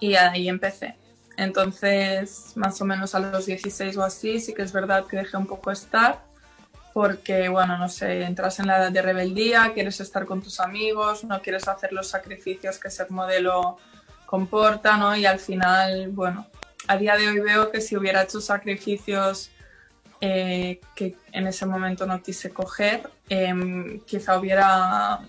Y 0.00 0.14
ahí 0.14 0.48
empecé. 0.48 0.96
Entonces, 1.36 2.52
más 2.56 2.80
o 2.80 2.86
menos 2.86 3.14
a 3.14 3.18
los 3.18 3.44
16 3.44 3.94
o 3.98 4.02
así, 4.02 4.40
sí 4.40 4.54
que 4.54 4.62
es 4.62 4.72
verdad 4.72 5.06
que 5.06 5.18
dejé 5.18 5.36
un 5.36 5.46
poco 5.46 5.70
estar, 5.70 6.24
porque, 6.94 7.50
bueno, 7.50 7.76
no 7.76 7.90
sé, 7.90 8.22
entras 8.22 8.58
en 8.58 8.68
la 8.68 8.78
edad 8.78 8.92
de 8.92 9.02
rebeldía, 9.02 9.72
quieres 9.74 10.00
estar 10.00 10.24
con 10.24 10.42
tus 10.42 10.60
amigos, 10.60 11.24
no 11.24 11.42
quieres 11.42 11.68
hacer 11.68 11.92
los 11.92 12.08
sacrificios 12.08 12.78
que 12.78 12.90
ser 12.90 13.10
modelo 13.10 13.76
comporta, 14.24 14.96
¿no? 14.96 15.14
Y 15.14 15.26
al 15.26 15.38
final, 15.38 16.08
bueno, 16.10 16.46
a 16.92 16.98
día 16.98 17.16
de 17.16 17.26
hoy 17.26 17.40
veo 17.40 17.70
que 17.70 17.80
si 17.80 17.96
hubiera 17.96 18.22
hecho 18.22 18.38
sacrificios 18.38 19.50
eh, 20.20 20.78
que 20.94 21.16
en 21.32 21.46
ese 21.46 21.64
momento 21.64 22.06
no 22.06 22.22
quise 22.22 22.50
coger, 22.50 23.08
em, 23.30 23.98
quizá 24.00 24.38
hubiera, 24.38 25.20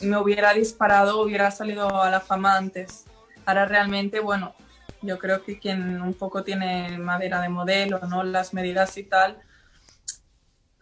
me 0.00 0.16
hubiera 0.16 0.54
disparado, 0.54 1.20
hubiera 1.20 1.50
salido 1.50 2.02
a 2.02 2.10
la 2.10 2.20
fama 2.20 2.56
antes. 2.56 3.04
Ahora 3.44 3.66
realmente, 3.66 4.18
bueno, 4.18 4.54
yo 5.02 5.18
creo 5.18 5.44
que 5.44 5.58
quien 5.58 6.00
un 6.00 6.14
poco 6.14 6.42
tiene 6.42 6.96
madera 6.96 7.42
de 7.42 7.50
modelo, 7.50 8.00
¿no? 8.08 8.22
Las 8.22 8.54
medidas 8.54 8.96
y 8.96 9.04
tal, 9.04 9.38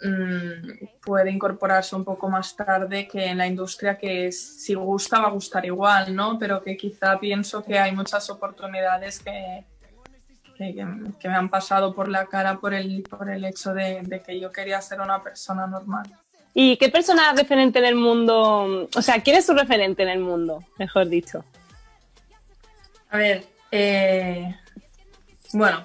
mm, 0.00 1.00
puede 1.04 1.32
incorporarse 1.32 1.96
un 1.96 2.04
poco 2.04 2.28
más 2.28 2.54
tarde 2.54 3.08
que 3.08 3.26
en 3.26 3.38
la 3.38 3.46
industria 3.48 3.98
que 3.98 4.30
si 4.30 4.74
gusta 4.74 5.20
va 5.20 5.26
a 5.28 5.32
gustar 5.32 5.66
igual, 5.66 6.14
¿no? 6.14 6.38
Pero 6.38 6.62
que 6.62 6.76
quizá 6.76 7.18
pienso 7.18 7.64
que 7.64 7.76
hay 7.78 7.92
muchas 7.92 8.30
oportunidades 8.30 9.18
que, 9.18 9.66
que, 10.58 11.28
me 11.28 11.34
han 11.34 11.48
pasado 11.48 11.94
por 11.94 12.08
la 12.08 12.26
cara 12.26 12.58
por 12.58 12.74
el, 12.74 13.02
por 13.02 13.30
el 13.30 13.44
hecho 13.44 13.72
de, 13.72 14.02
de 14.02 14.20
que 14.20 14.38
yo 14.38 14.50
quería 14.50 14.80
ser 14.80 15.00
una 15.00 15.22
persona 15.22 15.66
normal. 15.66 16.06
¿Y 16.54 16.76
qué 16.76 16.88
persona 16.88 17.32
referente 17.32 17.78
en 17.78 17.84
el 17.84 17.94
mundo, 17.94 18.88
o 18.94 19.02
sea, 19.02 19.22
quién 19.22 19.36
es 19.36 19.46
tu 19.46 19.54
referente 19.54 20.02
en 20.02 20.08
el 20.08 20.18
mundo, 20.18 20.64
mejor 20.78 21.08
dicho? 21.08 21.44
A 23.10 23.16
ver, 23.16 23.44
eh, 23.70 24.54
bueno, 25.52 25.84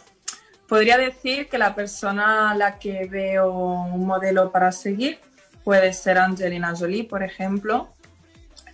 podría 0.68 0.98
decir 0.98 1.48
que 1.48 1.58
la 1.58 1.76
persona 1.76 2.52
a 2.52 2.56
la 2.56 2.80
que 2.80 3.06
veo 3.06 3.52
un 3.52 4.06
modelo 4.06 4.52
para 4.52 4.72
seguir 4.72 5.20
puede 5.64 5.94
ser 5.94 6.18
Angelina 6.18 6.74
Jolie, 6.78 7.04
por 7.04 7.24
ejemplo. 7.24 7.94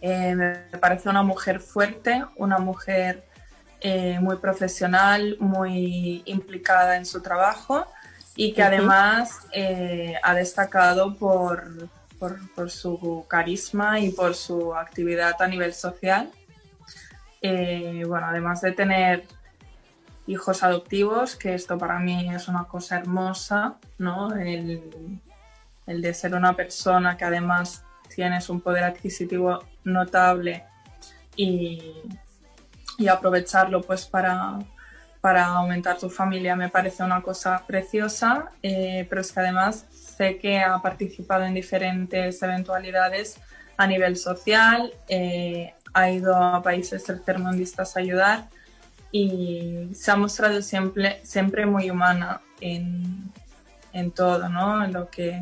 Eh, 0.01 0.33
me 0.35 0.79
parece 0.79 1.09
una 1.09 1.23
mujer 1.23 1.59
fuerte, 1.59 2.23
una 2.37 2.57
mujer 2.57 3.28
eh, 3.81 4.19
muy 4.19 4.37
profesional, 4.37 5.37
muy 5.39 6.23
implicada 6.25 6.97
en 6.97 7.05
su 7.05 7.21
trabajo 7.21 7.85
y 8.35 8.53
que 8.53 8.63
además 8.63 9.47
ha 10.23 10.33
destacado 10.33 11.15
por, 11.15 11.89
por, 12.19 12.69
su 12.69 13.25
carisma 13.27 13.99
y 13.99 14.11
por 14.11 14.35
su 14.35 14.75
actividad 14.75 15.41
a 15.41 15.47
nivel 15.47 15.73
social. 15.73 16.29
Eh, 17.41 18.03
bueno, 18.05 18.27
además 18.27 18.61
de 18.61 18.73
tener 18.73 19.25
hijos 20.27 20.61
adoptivos, 20.61 21.35
que 21.35 21.55
esto 21.55 21.77
para 21.77 21.99
mí 21.99 22.33
es 22.33 22.47
una 22.47 22.65
cosa 22.65 22.97
hermosa, 22.97 23.75
¿no? 23.97 24.35
El, 24.35 25.21
de 25.87 26.13
ser 26.13 26.35
una 26.35 26.55
persona 26.55 27.17
que 27.17 27.25
además 27.25 27.83
tienes 28.13 28.49
un 28.49 28.61
poder 28.61 28.83
adquisitivo 28.83 29.63
notable 29.83 30.63
y, 31.35 31.95
aprovecharlo 33.07 33.81
pues 33.81 34.05
para, 34.05 34.59
para, 35.21 35.45
aumentar 35.45 35.97
tu 35.97 36.09
familia 36.09 36.55
me 36.55 36.69
parece 36.69 37.03
una 37.03 37.21
cosa 37.21 37.63
preciosa, 37.65 38.51
eh, 38.61 39.05
pero 39.09 39.21
es 39.21 39.31
que 39.31 39.39
además 39.39 39.85
sé 39.91 40.37
que 40.37 40.59
ha 40.59 40.81
participado 40.81 41.45
en 41.45 41.53
diferentes 41.53 42.41
eventualidades 42.41 43.39
a 43.77 43.87
nivel 43.87 44.17
social, 44.17 44.93
eh, 45.07 45.73
ha 45.93 46.09
ido 46.11 46.35
a 46.35 46.61
países 46.61 47.03
tercermundistas 47.03 47.95
a 47.95 48.01
ayudar 48.01 48.49
y 49.11 49.89
se 49.93 50.11
ha 50.11 50.15
mostrado 50.15 50.61
siempre, 50.61 51.19
siempre 51.23 51.65
muy 51.65 51.89
humana 51.89 52.41
en, 52.61 53.31
en 53.93 54.11
todo, 54.11 54.49
¿no? 54.49 54.83
En 54.83 54.93
lo 54.93 55.09
que, 55.09 55.39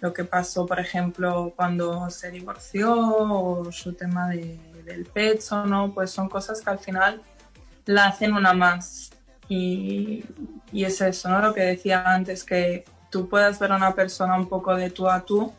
lo 0.00 0.12
que 0.12 0.24
pasó, 0.24 0.66
por 0.66 0.80
ejemplo, 0.80 1.52
cuando 1.54 2.10
se 2.10 2.30
divorció 2.30 2.94
o 2.94 3.72
su 3.72 3.94
tema 3.94 4.28
de, 4.28 4.58
del 4.86 5.04
pecho, 5.04 5.66
¿no? 5.66 5.92
Pues 5.92 6.10
son 6.10 6.28
cosas 6.28 6.62
que 6.62 6.70
al 6.70 6.78
final 6.78 7.22
la 7.84 8.06
hacen 8.06 8.32
una 8.32 8.54
más. 8.54 9.10
Y, 9.48 10.24
y 10.72 10.84
es 10.84 11.00
eso, 11.00 11.28
¿no? 11.28 11.40
Lo 11.40 11.52
que 11.52 11.60
decía 11.60 12.02
antes, 12.06 12.42
que 12.44 12.84
tú 13.10 13.28
puedas 13.28 13.58
ver 13.58 13.72
a 13.72 13.76
una 13.76 13.94
persona 13.94 14.36
un 14.36 14.48
poco 14.48 14.74
de 14.74 14.90
tú 14.90 15.08
a 15.08 15.24
tú 15.24 15.52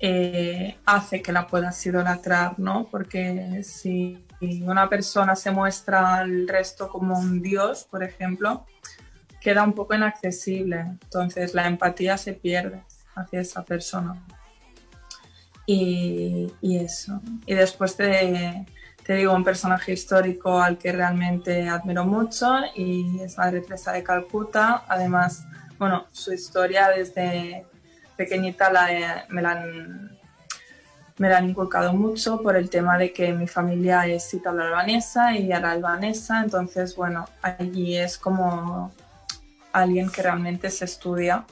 eh, 0.00 0.76
hace 0.86 1.22
que 1.22 1.32
la 1.32 1.46
puedas 1.46 1.84
idolatrar, 1.84 2.58
¿no? 2.58 2.86
Porque 2.90 3.62
si 3.64 4.24
una 4.62 4.88
persona 4.88 5.34
se 5.34 5.50
muestra 5.50 6.16
al 6.16 6.46
resto 6.46 6.88
como 6.88 7.18
un 7.18 7.42
dios, 7.42 7.84
por 7.90 8.04
ejemplo, 8.04 8.64
queda 9.40 9.64
un 9.64 9.72
poco 9.72 9.94
inaccesible. 9.94 10.80
Entonces 10.80 11.54
la 11.54 11.66
empatía 11.66 12.16
se 12.16 12.34
pierde 12.34 12.84
hacia 13.16 13.40
esa 13.40 13.64
persona. 13.64 14.24
Y, 15.70 16.50
eso. 16.62 17.20
Y 17.44 17.52
después 17.52 17.94
te, 17.94 18.66
te, 19.04 19.14
digo 19.14 19.34
un 19.34 19.44
personaje 19.44 19.92
histórico 19.92 20.62
al 20.62 20.78
que 20.78 20.92
realmente 20.92 21.68
admiro 21.68 22.06
mucho 22.06 22.60
y 22.74 23.20
es 23.20 23.36
Madre 23.36 23.60
Teresa 23.60 23.92
de 23.92 24.02
Calcuta. 24.02 24.84
Además, 24.88 25.44
bueno, 25.78 26.06
su 26.10 26.32
historia 26.32 26.88
desde 26.88 27.66
pequeñita 28.16 28.72
la, 28.72 29.26
me, 29.28 29.42
la 29.42 29.50
han, 29.50 30.18
me 31.18 31.28
la 31.28 31.36
han 31.36 31.50
inculcado 31.50 31.92
mucho 31.92 32.40
por 32.40 32.56
el 32.56 32.70
tema 32.70 32.96
de 32.96 33.12
que 33.12 33.34
mi 33.34 33.46
familia 33.46 34.06
es 34.06 34.32
italo-albanesa 34.32 35.36
y 35.36 35.52
era 35.52 35.72
albanesa, 35.72 36.42
entonces 36.42 36.96
bueno, 36.96 37.28
allí 37.42 37.94
es 37.94 38.16
como 38.16 38.90
alguien 39.72 40.08
que 40.08 40.22
realmente 40.22 40.70
se 40.70 40.86
estudia 40.86 41.44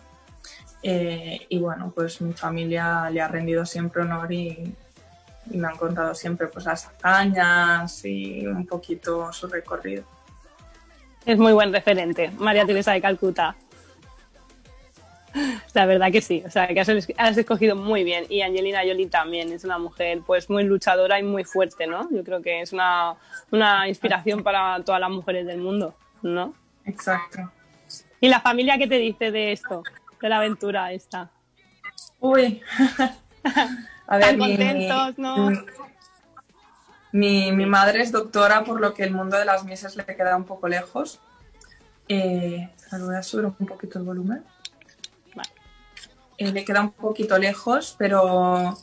eh, 0.89 1.47
y 1.49 1.59
bueno, 1.59 1.93
pues 1.93 2.21
mi 2.21 2.33
familia 2.33 3.11
le 3.11 3.21
ha 3.21 3.27
rendido 3.27 3.67
siempre 3.67 4.03
honor 4.03 4.33
y, 4.33 4.73
y 5.51 5.57
me 5.57 5.67
han 5.67 5.77
contado 5.77 6.15
siempre 6.15 6.47
pues 6.47 6.65
las 6.65 6.87
hazañas 6.87 8.05
y 8.05 8.47
un 8.47 8.65
poquito 8.65 9.33
su 9.33 9.49
recorrido. 9.49 10.05
Es 11.25 11.39
muy 11.39 11.53
buen 11.53 11.73
referente, 11.73 12.31
María 12.39 12.65
Teresa 12.65 12.93
de 12.93 13.01
Calcuta. 13.01 13.57
La 15.75 15.87
verdad 15.87 16.13
que 16.13 16.21
sí, 16.21 16.45
o 16.47 16.51
sea, 16.51 16.69
que 16.69 16.79
has, 16.79 17.37
escogido 17.37 17.75
muy 17.75 18.05
bien. 18.05 18.25
Y 18.29 18.43
Angelina 18.43 18.83
Jolie 18.87 19.09
también 19.09 19.51
es 19.51 19.65
una 19.65 19.79
mujer 19.79 20.21
pues 20.25 20.49
muy 20.49 20.63
luchadora 20.63 21.19
y 21.19 21.25
muy 21.25 21.43
fuerte, 21.43 21.89
¿no? 21.89 22.09
Yo 22.13 22.23
creo 22.23 22.41
que 22.41 22.61
es 22.61 22.73
una, 22.73 23.17
una 23.51 23.89
inspiración 23.89 24.45
para 24.45 24.81
todas 24.85 25.01
las 25.01 25.11
mujeres 25.11 25.47
del 25.47 25.59
mundo, 25.59 25.97
¿no? 26.23 26.55
Exacto. 26.85 27.51
¿Y 28.21 28.29
la 28.29 28.41
familia 28.41 28.79
qué 28.79 28.87
te 28.87 28.99
dice 28.99 29.33
de 29.33 29.51
esto, 29.51 29.83
de 30.21 30.29
la 30.29 30.39
aventura 30.39 30.93
esta? 30.93 31.31
Uy, 32.21 32.63
a 34.07 34.17
ver, 34.17 34.39
contentos, 34.39 35.19
¿no? 35.19 35.51
Mi, 37.13 37.53
mi, 37.53 37.67
madre 37.67 38.03
es 38.03 38.13
doctora, 38.13 38.65
por 38.65 38.81
lo 38.81 38.93
que 38.93 39.05
el 39.05 39.13
mundo 39.13 39.39
de 39.39 39.45
las 39.45 39.65
misas 39.65 39.97
le 39.97 40.05
queda 40.05 40.37
un 40.37 40.45
poco 40.45 40.69
lejos. 40.69 41.21
Eh, 42.09 42.69
voy 42.93 43.15
a 43.15 43.23
subir 43.23 43.47
un 43.47 43.67
poquito 43.67 43.99
el 43.99 44.05
volumen. 44.05 44.45
Eh, 46.39 46.53
le 46.53 46.65
queda 46.65 46.83
un 46.83 46.93
poquito 46.93 47.39
lejos, 47.39 47.95
pero 47.99 48.77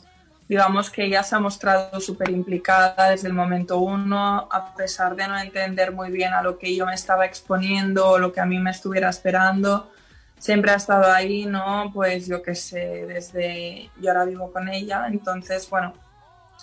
digamos 0.48 0.90
que 0.90 1.04
ella 1.04 1.22
se 1.22 1.36
ha 1.36 1.38
mostrado 1.38 2.00
súper 2.00 2.30
implicada 2.30 3.10
desde 3.10 3.28
el 3.28 3.34
momento 3.34 3.78
uno, 3.78 4.48
a 4.50 4.74
pesar 4.74 5.14
de 5.16 5.26
no 5.28 5.38
entender 5.38 5.92
muy 5.92 6.10
bien 6.10 6.32
a 6.32 6.42
lo 6.42 6.58
que 6.58 6.74
yo 6.74 6.86
me 6.86 6.94
estaba 6.94 7.24
exponiendo 7.24 8.08
o 8.08 8.18
lo 8.18 8.32
que 8.32 8.40
a 8.40 8.46
mí 8.46 8.58
me 8.58 8.70
estuviera 8.70 9.08
esperando. 9.08 9.90
Siempre 10.38 10.72
ha 10.72 10.76
estado 10.76 11.10
ahí, 11.10 11.46
¿no? 11.46 11.90
Pues 11.92 12.26
yo 12.26 12.42
qué 12.42 12.54
sé, 12.54 13.06
desde 13.06 13.90
yo 14.00 14.10
ahora 14.10 14.24
vivo 14.24 14.52
con 14.52 14.68
ella, 14.68 15.06
entonces, 15.08 15.68
bueno, 15.70 15.94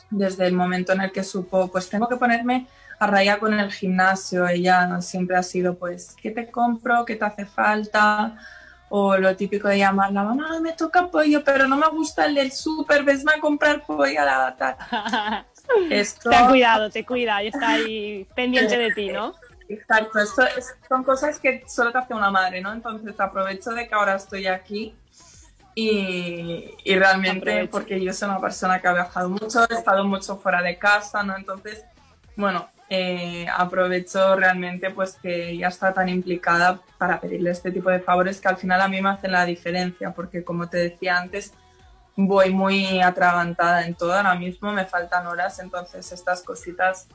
desde 0.09 0.45
el 0.45 0.53
momento 0.53 0.93
en 0.93 1.01
el 1.01 1.11
que 1.11 1.23
supo, 1.23 1.67
pues 1.69 1.89
tengo 1.89 2.07
que 2.07 2.17
ponerme 2.17 2.67
a 2.99 3.07
raya 3.07 3.39
con 3.39 3.59
el 3.59 3.71
gimnasio. 3.71 4.47
Ella 4.47 5.01
siempre 5.01 5.35
ha 5.35 5.43
sido, 5.43 5.75
pues, 5.75 6.15
¿qué 6.21 6.31
te 6.31 6.51
compro? 6.51 7.03
¿Qué 7.05 7.15
te 7.15 7.25
hace 7.25 7.45
falta? 7.45 8.37
O 8.89 9.17
lo 9.17 9.35
típico 9.35 9.69
de 9.69 9.79
llamarla, 9.79 10.23
mamá, 10.23 10.59
me 10.59 10.73
toca 10.73 11.07
pollo, 11.07 11.43
pero 11.43 11.67
no 11.67 11.77
me 11.77 11.87
gusta 11.87 12.25
el 12.25 12.35
del 12.35 12.51
súper, 12.51 13.03
vesme 13.03 13.31
a 13.35 13.39
comprar 13.39 13.85
pollo 13.85 14.21
a 14.21 14.25
la 14.25 14.55
tal. 14.55 14.75
Esto... 15.89 16.29
Te 16.29 16.35
ha 16.35 16.49
cuidado, 16.49 16.89
te 16.89 17.05
cuida 17.05 17.41
y 17.41 17.47
está 17.47 17.69
ahí 17.69 18.27
pendiente 18.35 18.77
de 18.77 18.91
ti, 18.91 19.09
¿no? 19.09 19.33
Exacto, 19.73 20.19
esto 20.19 20.43
son 20.89 21.03
cosas 21.03 21.39
que 21.39 21.63
solo 21.67 21.91
te 21.91 21.97
hace 21.97 22.13
una 22.13 22.29
madre, 22.29 22.61
¿no? 22.61 22.73
Entonces 22.73 23.17
aprovecho 23.19 23.71
de 23.71 23.87
que 23.87 23.95
ahora 23.95 24.15
estoy 24.15 24.47
aquí 24.47 24.93
y, 25.73 26.75
realmente 26.85 27.67
porque 27.69 28.03
yo 28.03 28.11
soy 28.11 28.27
una 28.29 28.41
persona 28.41 28.81
que 28.81 28.87
ha 28.89 28.93
viajado 28.93 29.29
mucho, 29.29 29.65
he 29.69 29.73
estado 29.73 30.03
mucho 30.03 30.35
fuera 30.37 30.61
de 30.61 30.77
casa, 30.77 31.23
¿no? 31.23 31.37
Entonces, 31.37 31.85
bueno, 32.35 32.69
eh, 32.89 33.47
aprovecho 33.55 34.35
realmente 34.35 34.89
pues 34.91 35.13
que 35.21 35.55
ya 35.57 35.69
está 35.69 35.93
tan 35.93 36.09
implicada 36.09 36.81
para 36.97 37.21
pedirle 37.21 37.51
este 37.51 37.71
tipo 37.71 37.89
de 37.89 38.01
favores 38.01 38.41
que 38.41 38.49
al 38.49 38.57
final 38.57 38.81
a 38.81 38.89
mí 38.89 39.01
me 39.01 39.09
hacen 39.09 39.31
la 39.31 39.45
diferencia, 39.45 40.11
porque 40.11 40.43
como 40.43 40.67
te 40.67 40.77
decía 40.77 41.17
antes, 41.17 41.53
voy 42.17 42.49
muy 42.49 43.01
atragantada 43.01 43.85
en 43.85 43.95
todo, 43.95 44.13
ahora 44.13 44.35
mismo 44.35 44.73
me 44.73 44.85
faltan 44.85 45.27
horas, 45.27 45.59
entonces 45.59 46.11
estas 46.11 46.43
cositas 46.43 47.07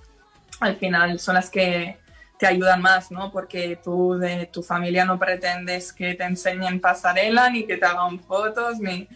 al 0.60 0.76
final 0.76 1.18
son 1.18 1.34
las 1.34 1.50
que 1.50 1.98
te 2.38 2.46
ayudan 2.46 2.82
más, 2.82 3.10
¿no? 3.10 3.30
Porque 3.30 3.78
tú 3.82 4.18
de 4.18 4.46
tu 4.46 4.62
familia 4.62 5.04
no 5.04 5.18
pretendes 5.18 5.92
que 5.92 6.14
te 6.14 6.24
enseñen 6.24 6.80
pasarela, 6.80 7.50
ni 7.50 7.66
que 7.66 7.76
te 7.76 7.86
hagan 7.86 8.20
fotos, 8.20 8.78
ni, 8.78 9.08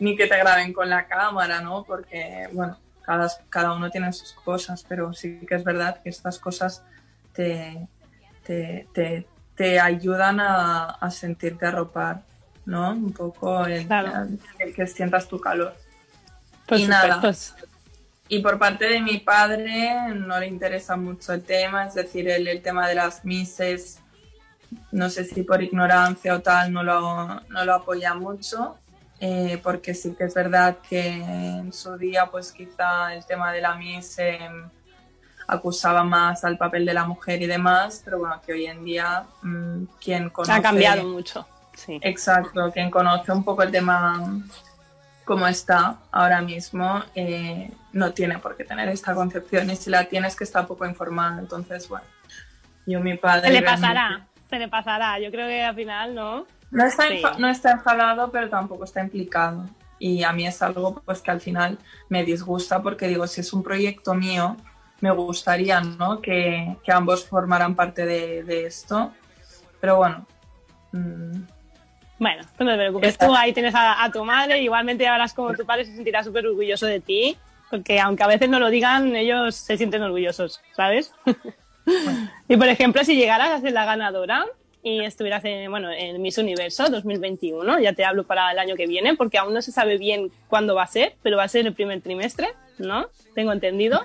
ni 0.00 0.16
que 0.16 0.26
te 0.26 0.36
graben 0.36 0.72
con 0.72 0.90
la 0.90 1.06
cámara, 1.06 1.60
¿no? 1.60 1.84
Porque, 1.84 2.48
bueno, 2.52 2.78
cada, 3.02 3.30
cada 3.48 3.72
uno 3.72 3.90
tiene 3.90 4.12
sus 4.12 4.32
cosas, 4.32 4.84
pero 4.88 5.12
sí 5.12 5.40
que 5.48 5.54
es 5.54 5.64
verdad 5.64 6.00
que 6.02 6.10
estas 6.10 6.38
cosas 6.38 6.82
te, 7.32 7.88
te, 8.42 9.26
te, 9.54 9.80
ayudan 9.80 10.40
a, 10.40 10.86
a, 10.86 11.10
sentirte 11.10 11.66
arropar, 11.66 12.22
¿no? 12.64 12.90
Un 12.90 13.12
poco 13.12 13.64
el, 13.64 13.86
que 14.74 14.86
sientas 14.86 15.28
tu 15.28 15.40
calor. 15.40 15.74
y 16.70 16.86
nada, 16.86 17.20
y 18.28 18.40
por 18.40 18.58
parte 18.58 18.88
de 18.88 19.00
mi 19.00 19.18
padre 19.18 19.92
no 20.14 20.38
le 20.38 20.46
interesa 20.46 20.96
mucho 20.96 21.32
el 21.32 21.42
tema, 21.42 21.86
es 21.86 21.94
decir, 21.94 22.28
el, 22.28 22.48
el 22.48 22.60
tema 22.60 22.88
de 22.88 22.94
las 22.94 23.24
mises, 23.24 24.00
no 24.90 25.10
sé 25.10 25.24
si 25.24 25.42
por 25.42 25.62
ignorancia 25.62 26.34
o 26.34 26.40
tal, 26.40 26.72
no 26.72 26.82
lo, 26.82 27.40
no 27.48 27.64
lo 27.64 27.74
apoya 27.74 28.14
mucho, 28.14 28.76
eh, 29.20 29.60
porque 29.62 29.94
sí 29.94 30.14
que 30.14 30.24
es 30.24 30.34
verdad 30.34 30.78
que 30.88 31.06
en 31.06 31.72
su 31.72 31.96
día, 31.96 32.26
pues 32.26 32.52
quizá 32.52 33.14
el 33.14 33.24
tema 33.24 33.52
de 33.52 33.60
la 33.60 33.74
mise 33.74 34.38
acusaba 35.48 36.02
más 36.02 36.44
al 36.44 36.58
papel 36.58 36.84
de 36.84 36.94
la 36.94 37.04
mujer 37.04 37.40
y 37.40 37.46
demás, 37.46 38.02
pero 38.04 38.18
bueno, 38.18 38.40
que 38.44 38.52
hoy 38.52 38.66
en 38.66 38.84
día 38.84 39.24
mm, 39.42 39.84
quien 40.00 40.30
conoce... 40.30 40.52
Ha 40.52 40.60
cambiado 40.60 41.04
mucho, 41.04 41.46
sí. 41.74 41.98
Exacto, 42.02 42.70
quien 42.72 42.90
conoce 42.90 43.30
un 43.30 43.44
poco 43.44 43.62
el 43.62 43.70
tema 43.70 44.20
como 45.26 45.48
está 45.48 45.98
ahora 46.12 46.40
mismo, 46.40 47.02
eh, 47.16 47.68
no 47.92 48.12
tiene 48.12 48.38
por 48.38 48.56
qué 48.56 48.62
tener 48.62 48.88
esta 48.88 49.12
concepción 49.12 49.68
y 49.68 49.74
si 49.74 49.90
la 49.90 50.04
tienes 50.04 50.36
que 50.36 50.44
está 50.44 50.68
poco 50.68 50.86
informada. 50.86 51.40
Entonces, 51.40 51.88
bueno, 51.88 52.06
yo 52.86 53.00
mi 53.00 53.16
padre... 53.16 53.48
Se 53.48 53.52
le 53.52 53.62
pasará, 53.62 54.26
se 54.48 54.58
le 54.60 54.68
pasará. 54.68 55.18
Yo 55.18 55.32
creo 55.32 55.48
que 55.48 55.64
al 55.64 55.74
final, 55.74 56.14
¿no? 56.14 56.46
No 56.70 56.84
está, 56.84 57.08
no 57.38 57.48
está 57.48 57.72
enfadado, 57.72 58.30
pero 58.30 58.48
tampoco 58.48 58.84
está 58.84 59.02
implicado. 59.02 59.68
Y 59.98 60.22
a 60.22 60.32
mí 60.32 60.46
es 60.46 60.62
algo 60.62 61.02
pues 61.04 61.20
que 61.20 61.32
al 61.32 61.40
final 61.40 61.76
me 62.08 62.22
disgusta 62.22 62.80
porque 62.80 63.08
digo, 63.08 63.26
si 63.26 63.40
es 63.40 63.52
un 63.52 63.64
proyecto 63.64 64.14
mío, 64.14 64.56
me 65.00 65.10
gustaría 65.10 65.80
¿no? 65.80 66.20
que, 66.20 66.76
que 66.84 66.92
ambos 66.92 67.26
formaran 67.26 67.74
parte 67.74 68.06
de, 68.06 68.44
de 68.44 68.66
esto. 68.66 69.12
Pero 69.80 69.96
bueno, 69.96 70.24
mmm, 70.92 71.40
bueno, 72.18 72.42
no 72.58 72.66
te 72.66 72.76
preocupes. 72.76 73.18
Tú 73.18 73.34
ahí 73.34 73.52
tienes 73.52 73.74
a, 73.76 74.08
tu 74.12 74.24
madre, 74.24 74.60
igualmente 74.62 75.04
ya 75.04 75.12
verás 75.12 75.34
como 75.34 75.54
tu 75.54 75.66
padre 75.66 75.84
se 75.84 75.94
sentirá 75.94 76.24
súper 76.24 76.46
orgulloso 76.46 76.86
de 76.86 77.00
ti, 77.00 77.36
porque 77.70 78.00
aunque 78.00 78.22
a 78.22 78.28
veces 78.28 78.48
no 78.48 78.58
lo 78.58 78.70
digan, 78.70 79.14
ellos 79.14 79.54
se 79.54 79.76
sienten 79.76 80.02
orgullosos, 80.02 80.60
¿sabes? 80.74 81.12
y 82.48 82.56
por 82.56 82.68
ejemplo, 82.68 83.04
si 83.04 83.16
llegaras 83.16 83.50
a 83.50 83.60
ser 83.60 83.72
la 83.72 83.84
ganadora 83.84 84.46
y 84.82 85.00
estuvieras 85.00 85.44
en, 85.44 85.70
bueno, 85.70 85.90
en 85.90 86.22
Miss 86.22 86.38
Universo 86.38 86.88
2021, 86.88 87.80
ya 87.80 87.92
te 87.92 88.04
hablo 88.04 88.24
para 88.24 88.50
el 88.52 88.58
año 88.58 88.76
que 88.76 88.86
viene, 88.86 89.14
porque 89.14 89.36
aún 89.36 89.52
no 89.52 89.60
se 89.60 89.72
sabe 89.72 89.98
bien 89.98 90.30
cuándo 90.48 90.74
va 90.74 90.84
a 90.84 90.86
ser, 90.86 91.16
pero 91.22 91.36
va 91.36 91.42
a 91.42 91.48
ser 91.48 91.66
el 91.66 91.74
primer 91.74 92.00
trimestre, 92.00 92.48
¿no? 92.78 93.08
Tengo 93.34 93.52
entendido. 93.52 94.04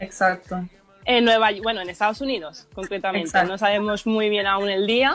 Exacto. 0.00 0.66
En 1.04 1.24
Nueva, 1.24 1.50
bueno, 1.62 1.82
en 1.82 1.90
Estados 1.90 2.20
Unidos, 2.20 2.66
concretamente. 2.74 3.44
No 3.44 3.58
sabemos 3.58 4.06
muy 4.06 4.30
bien 4.30 4.46
aún 4.46 4.70
el 4.70 4.86
día, 4.86 5.14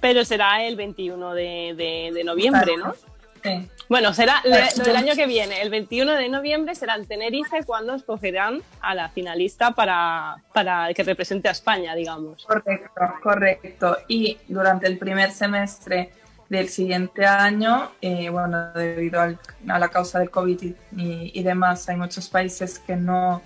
pero 0.00 0.24
será 0.24 0.64
el 0.64 0.76
21 0.76 1.34
de, 1.34 2.10
de, 2.14 2.24
noviembre, 2.24 2.76
¿no? 2.76 2.94
Sí. 3.42 3.68
Bueno, 3.88 4.12
será 4.12 4.42
lo 4.44 4.84
del 4.84 4.96
año 4.96 5.14
que 5.14 5.26
viene. 5.26 5.62
El 5.62 5.70
21 5.70 6.12
de 6.12 6.28
noviembre 6.28 6.74
será 6.74 6.94
en 6.94 7.06
Tenerife 7.06 7.64
cuando 7.64 7.94
escogerán 7.94 8.62
a 8.80 8.94
la 8.94 9.08
finalista 9.08 9.72
para, 9.72 10.36
para 10.52 10.92
que 10.94 11.02
represente 11.02 11.48
a 11.48 11.52
España, 11.52 11.94
digamos. 11.94 12.44
Correcto, 12.44 13.00
correcto. 13.22 13.96
Y 14.08 14.38
durante 14.46 14.86
el 14.86 14.98
primer 14.98 15.32
semestre 15.32 16.12
del 16.48 16.68
siguiente 16.68 17.24
año, 17.24 17.92
eh, 18.00 18.28
bueno, 18.28 18.72
debido 18.72 19.20
a 19.20 19.78
la 19.78 19.88
causa 19.88 20.18
del 20.18 20.30
COVID 20.30 20.62
y, 20.62 20.74
y, 20.96 21.42
demás, 21.42 21.88
hay 21.88 21.96
muchos 21.96 22.28
países 22.28 22.78
que 22.78 22.96
no 22.96 23.42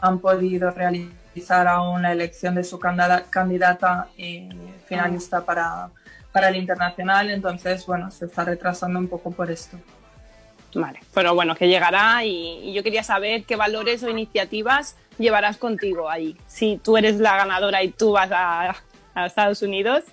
han 0.00 0.18
podido 0.18 0.70
realizar 0.70 1.25
aún 1.66 2.02
la 2.02 2.12
elección 2.12 2.54
de 2.54 2.64
su 2.64 2.78
candidata 2.78 4.08
eh, 4.16 4.48
finalista 4.86 5.44
para, 5.44 5.90
para 6.32 6.48
el 6.48 6.56
internacional, 6.56 7.30
entonces, 7.30 7.86
bueno, 7.86 8.10
se 8.10 8.26
está 8.26 8.44
retrasando 8.44 8.98
un 8.98 9.08
poco 9.08 9.30
por 9.30 9.50
esto. 9.50 9.78
Vale, 10.74 11.00
pero 11.14 11.34
bueno, 11.34 11.54
que 11.54 11.68
llegará 11.68 12.24
y, 12.24 12.72
yo 12.72 12.82
quería 12.82 13.02
saber 13.02 13.44
qué 13.44 13.56
valores 13.56 14.02
o 14.02 14.10
iniciativas 14.10 14.96
llevarás 15.18 15.56
contigo 15.56 16.10
ahí. 16.10 16.36
Si 16.46 16.78
tú 16.82 16.96
eres 16.96 17.16
la 17.16 17.36
ganadora 17.36 17.82
y 17.82 17.90
tú 17.90 18.12
vas 18.12 18.30
a, 18.32 18.76
a 19.14 19.26
Estados 19.26 19.62
Unidos, 19.62 20.04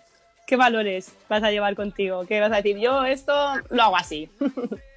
¿qué 0.47 0.55
valores 0.55 1.13
vas 1.27 1.43
a 1.43 1.51
llevar 1.51 1.75
contigo? 1.75 2.25
¿Qué 2.25 2.39
vas 2.39 2.51
a 2.51 2.57
decir? 2.57 2.77
Yo 2.77 3.03
esto 3.03 3.33
lo 3.69 3.83
hago 3.83 3.97
así. 3.97 4.29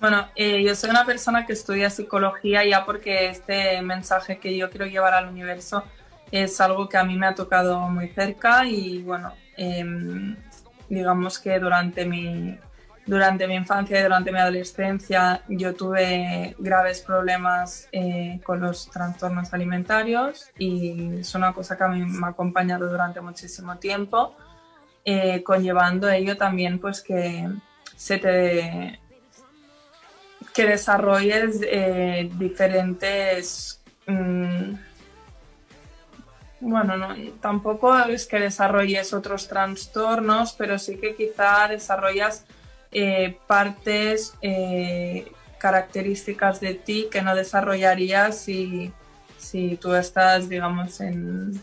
Bueno, 0.00 0.28
eh, 0.34 0.62
yo 0.64 0.74
soy 0.74 0.88
una 0.88 1.04
persona 1.04 1.44
que 1.44 1.52
estudia 1.52 1.90
psicología 1.90 2.64
ya 2.64 2.86
porque 2.86 3.28
este 3.28 3.82
mensaje 3.82 4.38
que 4.38 4.56
yo 4.56 4.70
quiero 4.70 4.86
llevar 4.86 5.12
al 5.12 5.28
universo 5.28 5.84
es 6.32 6.58
algo 6.62 6.88
que 6.88 6.96
a 6.96 7.04
mí 7.04 7.18
me 7.18 7.26
ha 7.26 7.34
tocado 7.34 7.78
muy 7.80 8.08
cerca 8.08 8.64
y 8.64 9.02
bueno, 9.02 9.34
em, 9.58 10.36
digamos 10.88 11.38
que 11.38 11.58
durante 11.58 12.06
mi, 12.06 12.58
durante 13.04 13.46
mi 13.46 13.56
infancia 13.56 14.00
y 14.00 14.02
durante 14.02 14.32
mi 14.32 14.38
adolescencia 14.38 15.42
yo 15.48 15.74
tuve 15.74 16.56
graves 16.58 17.02
problemas 17.02 17.86
eh, 17.92 18.40
con 18.42 18.58
los 18.60 18.88
trastornos 18.90 19.52
alimentarios 19.52 20.48
y 20.58 21.18
es 21.20 21.34
una 21.34 21.52
cosa 21.52 21.76
que 21.76 21.84
a 21.84 21.88
mí 21.88 22.02
me 22.06 22.26
ha 22.26 22.30
acompañado 22.30 22.88
durante 22.88 23.20
muchísimo 23.20 23.76
tiempo, 23.76 24.34
eh, 25.04 25.42
conllevando 25.42 26.08
ello 26.08 26.38
también 26.38 26.78
pues 26.78 27.02
que 27.02 27.46
se 27.96 28.16
te 28.16 28.98
que 30.54 30.66
desarrolles 30.66 31.60
eh, 31.62 32.30
diferentes 32.38 33.80
mm, 34.06 34.74
bueno, 36.60 36.96
no, 36.96 37.14
tampoco 37.40 37.96
es 37.98 38.26
que 38.26 38.38
desarrolles 38.38 39.14
otros 39.14 39.48
trastornos, 39.48 40.52
pero 40.52 40.78
sí 40.78 40.98
que 40.98 41.16
quizá 41.16 41.66
desarrollas 41.68 42.44
eh, 42.92 43.38
partes, 43.46 44.34
eh, 44.42 45.32
características 45.58 46.60
de 46.60 46.74
ti 46.74 47.08
que 47.10 47.22
no 47.22 47.34
desarrollarías 47.34 48.38
si, 48.38 48.92
si 49.38 49.76
tú 49.76 49.94
estás, 49.94 50.48
digamos, 50.50 51.00
en, 51.00 51.60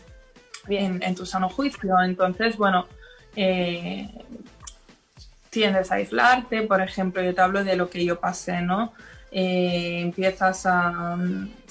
en, 0.68 1.14
tu 1.14 1.24
sano 1.24 1.48
juicio. 1.48 2.00
Entonces, 2.02 2.56
bueno, 2.56 2.86
eh, 3.36 4.08
tiendes 5.58 5.90
a 5.90 5.96
aislarte, 5.96 6.62
por 6.62 6.80
ejemplo, 6.80 7.20
yo 7.20 7.34
te 7.34 7.40
hablo 7.40 7.64
de 7.64 7.74
lo 7.74 7.90
que 7.90 8.04
yo 8.04 8.20
pasé, 8.20 8.62
¿no? 8.62 8.92
empiezas 9.30 10.64
a, 10.66 11.18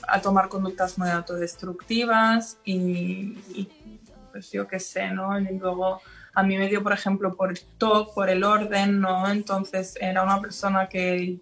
a, 0.08 0.22
tomar 0.22 0.50
conductas 0.50 0.98
muy 1.00 1.10
autodestructivas 1.10 2.60
y, 2.66 3.36
y 3.56 3.68
pues 4.32 4.52
yo 4.52 4.68
qué 4.68 4.80
sé, 4.80 5.10
¿no? 5.10 5.40
Y 5.40 5.58
luego 5.58 6.02
a 6.36 6.44
mí 6.44 6.58
me 6.58 6.68
dio, 6.68 6.84
por 6.84 6.92
ejemplo, 6.92 7.34
por 7.36 7.58
TOC, 7.80 8.14
por 8.14 8.30
el 8.30 8.44
orden, 8.44 9.00
¿no? 9.00 9.28
Entonces 9.32 9.98
era 10.00 10.22
una 10.22 10.40
persona 10.42 10.88
que 10.88 11.38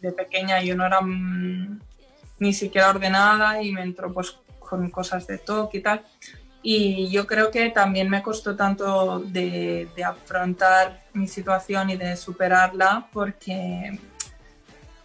de 0.00 0.12
pequeña 0.12 0.60
yo 0.62 0.74
no 0.74 0.86
era 0.86 1.02
mm, 1.02 1.80
ni 2.38 2.52
siquiera 2.52 2.88
ordenada 2.88 3.62
y 3.62 3.72
me 3.72 3.82
entró 3.82 4.12
pues 4.12 4.38
con 4.58 4.90
cosas 4.90 5.26
de 5.26 5.36
TOC 5.36 5.74
y 5.74 5.80
tal. 5.80 6.02
Y 6.66 7.10
yo 7.10 7.26
creo 7.26 7.50
que 7.50 7.68
también 7.68 8.08
me 8.08 8.22
costó 8.22 8.56
tanto 8.56 9.18
de, 9.18 9.86
de 9.94 10.02
afrontar 10.02 11.02
mi 11.12 11.28
situación 11.28 11.90
y 11.90 11.96
de 11.96 12.16
superarla 12.16 13.06
porque 13.12 14.00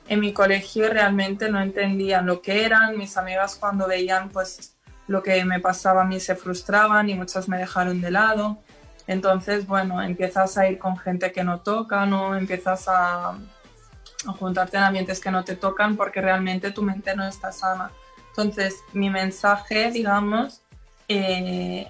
en 0.08 0.20
mi 0.22 0.32
colegio 0.32 0.90
realmente 0.90 1.50
no 1.50 1.60
entendían 1.60 2.26
lo 2.26 2.42
que 2.42 2.64
eran. 2.64 2.98
Mis 2.98 3.18
amigas 3.18 3.58
cuando 3.58 3.88
veían 3.88 4.30
pues 4.30 4.78
lo 5.08 5.22
que 5.22 5.44
me 5.44 5.60
pasaba 5.60 6.04
a 6.04 6.06
mí 6.06 6.22
se 6.22 6.34
frustraban 6.34 7.10
y 7.10 7.16
muchas 7.16 7.50
me 7.50 7.58
dejaron 7.58 8.00
de 8.00 8.12
lado. 8.12 8.60
Entonces, 9.06 9.68
bueno, 9.68 10.02
empiezas 10.02 10.58
a 10.58 10.70
ir 10.70 10.80
con 10.80 10.96
gente 10.98 11.34
que 11.34 11.44
no 11.44 11.60
toca, 11.60 12.06
¿no? 12.06 12.38
Empiezas 12.38 12.88
a, 12.88 13.32
a 13.32 14.32
juntarte 14.40 14.78
en 14.78 14.84
ambientes 14.84 15.20
que 15.20 15.30
no 15.30 15.44
te 15.44 15.58
tocan 15.58 15.98
porque 15.98 16.22
realmente 16.22 16.72
tu 16.72 16.84
mente 16.84 17.18
no 17.18 17.28
está 17.28 17.52
sana. 17.52 17.92
Entonces, 18.30 18.76
mi 18.94 19.10
mensaje, 19.10 19.92
digamos, 19.92 20.62
eh, 21.10 21.88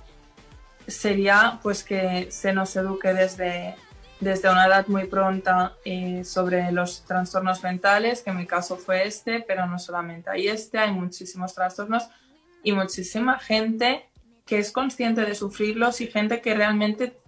sería 0.88 1.60
pues 1.62 1.84
que 1.84 2.32
se 2.32 2.54
nos 2.54 2.76
eduque 2.76 3.14
desde, 3.14 3.76
desde 4.20 4.50
una 4.50 4.66
edad 4.66 4.88
muy 4.88 5.06
pronta 5.06 5.74
eh, 5.86 6.24
sobre 6.24 6.72
los 6.72 7.06
trastornos 7.06 7.62
mentales, 7.62 8.24
que 8.24 8.32
en 8.32 8.38
mi 8.38 8.48
caso 8.48 8.78
fue 8.78 9.06
este, 9.06 9.42
pero 9.42 9.68
no 9.68 9.78
solamente 9.78 10.30
hay 10.30 10.48
este, 10.48 10.80
hay 10.80 10.92
muchísimos 10.92 11.54
trastornos 11.54 12.08
y 12.64 12.72
muchísima 12.72 13.38
gente 13.40 14.10
que 14.46 14.58
es 14.58 14.72
consciente 14.72 15.22
de 15.22 15.36
sufrirlos 15.36 16.02
y 16.02 16.08
gente 16.08 16.42
que 16.42 16.56
realmente 16.56 17.20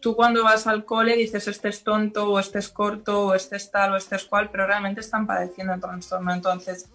tú 0.00 0.16
cuando 0.16 0.42
vas 0.42 0.66
al 0.66 0.84
cole 0.84 1.16
dices 1.16 1.46
este 1.48 1.68
es 1.68 1.84
tonto 1.84 2.30
o 2.30 2.38
este 2.40 2.58
es 2.58 2.68
corto 2.68 3.26
o 3.26 3.34
este 3.34 3.56
es 3.56 3.70
tal 3.70 3.92
o 3.92 3.96
este 3.96 4.16
es 4.16 4.24
cual, 4.24 4.50
pero 4.50 4.66
realmente 4.66 5.00
están 5.00 5.26
padeciendo 5.26 5.74
el 5.74 5.80
trastorno. 5.80 6.32
Entonces, 6.32 6.88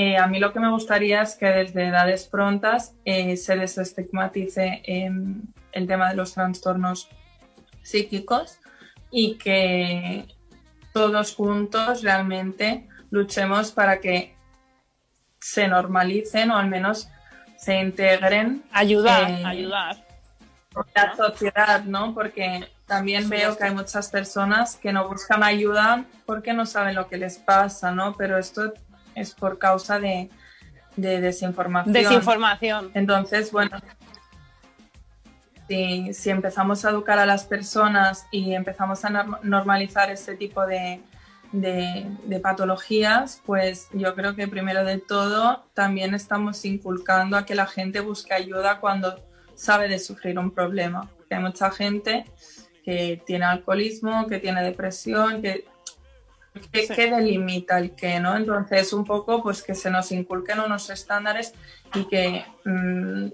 eh, 0.00 0.16
a 0.16 0.28
mí 0.28 0.38
lo 0.38 0.52
que 0.52 0.60
me 0.60 0.70
gustaría 0.70 1.22
es 1.22 1.34
que 1.34 1.46
desde 1.46 1.88
edades 1.88 2.28
prontas 2.28 2.94
eh, 3.04 3.36
se 3.36 3.56
desestigmatice 3.56 4.80
em, 4.84 5.42
el 5.72 5.88
tema 5.88 6.08
de 6.10 6.14
los 6.14 6.34
trastornos 6.34 7.08
psíquicos 7.82 8.60
y 9.10 9.34
que 9.38 10.24
todos 10.92 11.34
juntos 11.34 12.04
realmente 12.04 12.86
luchemos 13.10 13.72
para 13.72 13.98
que 13.98 14.36
se 15.40 15.66
normalicen 15.66 16.52
o 16.52 16.58
al 16.58 16.68
menos 16.68 17.08
se 17.56 17.80
integren. 17.80 18.62
Ayudar, 18.70 19.28
eh, 19.28 19.42
ayudar. 19.44 20.06
La 20.94 21.16
sociedad, 21.16 21.82
¿no? 21.82 22.14
Porque 22.14 22.68
también 22.86 23.28
veo 23.28 23.56
que 23.56 23.64
hay 23.64 23.74
muchas 23.74 24.10
personas 24.10 24.76
que 24.76 24.92
no 24.92 25.08
buscan 25.08 25.42
ayuda 25.42 26.04
porque 26.24 26.52
no 26.52 26.66
saben 26.66 26.94
lo 26.94 27.08
que 27.08 27.16
les 27.16 27.38
pasa, 27.38 27.90
¿no? 27.90 28.14
Pero 28.16 28.38
esto 28.38 28.72
es 29.18 29.34
por 29.34 29.58
causa 29.58 29.98
de, 29.98 30.30
de 30.96 31.20
desinformación. 31.20 31.92
Desinformación. 31.92 32.90
Entonces, 32.94 33.52
bueno, 33.52 33.78
si, 35.68 36.12
si, 36.14 36.30
empezamos 36.30 36.84
a 36.84 36.90
educar 36.90 37.18
a 37.18 37.26
las 37.26 37.44
personas 37.44 38.26
y 38.30 38.54
empezamos 38.54 39.04
a 39.04 39.10
normalizar 39.42 40.10
este 40.10 40.36
tipo 40.36 40.66
de, 40.66 41.00
de, 41.52 42.40
patologías, 42.40 43.42
pues 43.46 43.88
yo 43.92 44.14
creo 44.14 44.34
que 44.34 44.48
primero 44.48 44.84
de 44.84 44.98
todo 44.98 45.64
también 45.74 46.14
estamos 46.14 46.64
inculcando 46.64 47.36
a 47.36 47.46
que 47.46 47.54
la 47.54 47.66
gente 47.66 48.00
busque 48.00 48.34
ayuda 48.34 48.80
cuando 48.80 49.22
sabe 49.54 49.88
de 49.88 49.98
sufrir 49.98 50.38
un 50.38 50.50
problema. 50.50 51.10
hay 51.30 51.40
mucha 51.40 51.70
gente 51.70 52.24
que 52.84 53.22
tiene 53.26 53.44
alcoholismo, 53.44 54.26
que 54.26 54.38
tiene 54.38 54.62
depresión, 54.62 55.42
que, 55.42 55.66
que, 56.60 57.10
delimita 57.10 57.78
el 57.78 57.92
qué, 57.92 58.20
¿no? 58.20 58.36
Entonces, 58.36 58.92
un 58.92 59.04
poco 59.04 59.42
pues 59.42 59.62
que 59.62 59.74
se 59.74 59.90
nos 59.90 60.12
inculquen 60.12 60.60
unos 60.60 60.90
estándares 60.90 61.54
y 61.94 62.04
que 62.04 62.44
mm, 62.64 63.28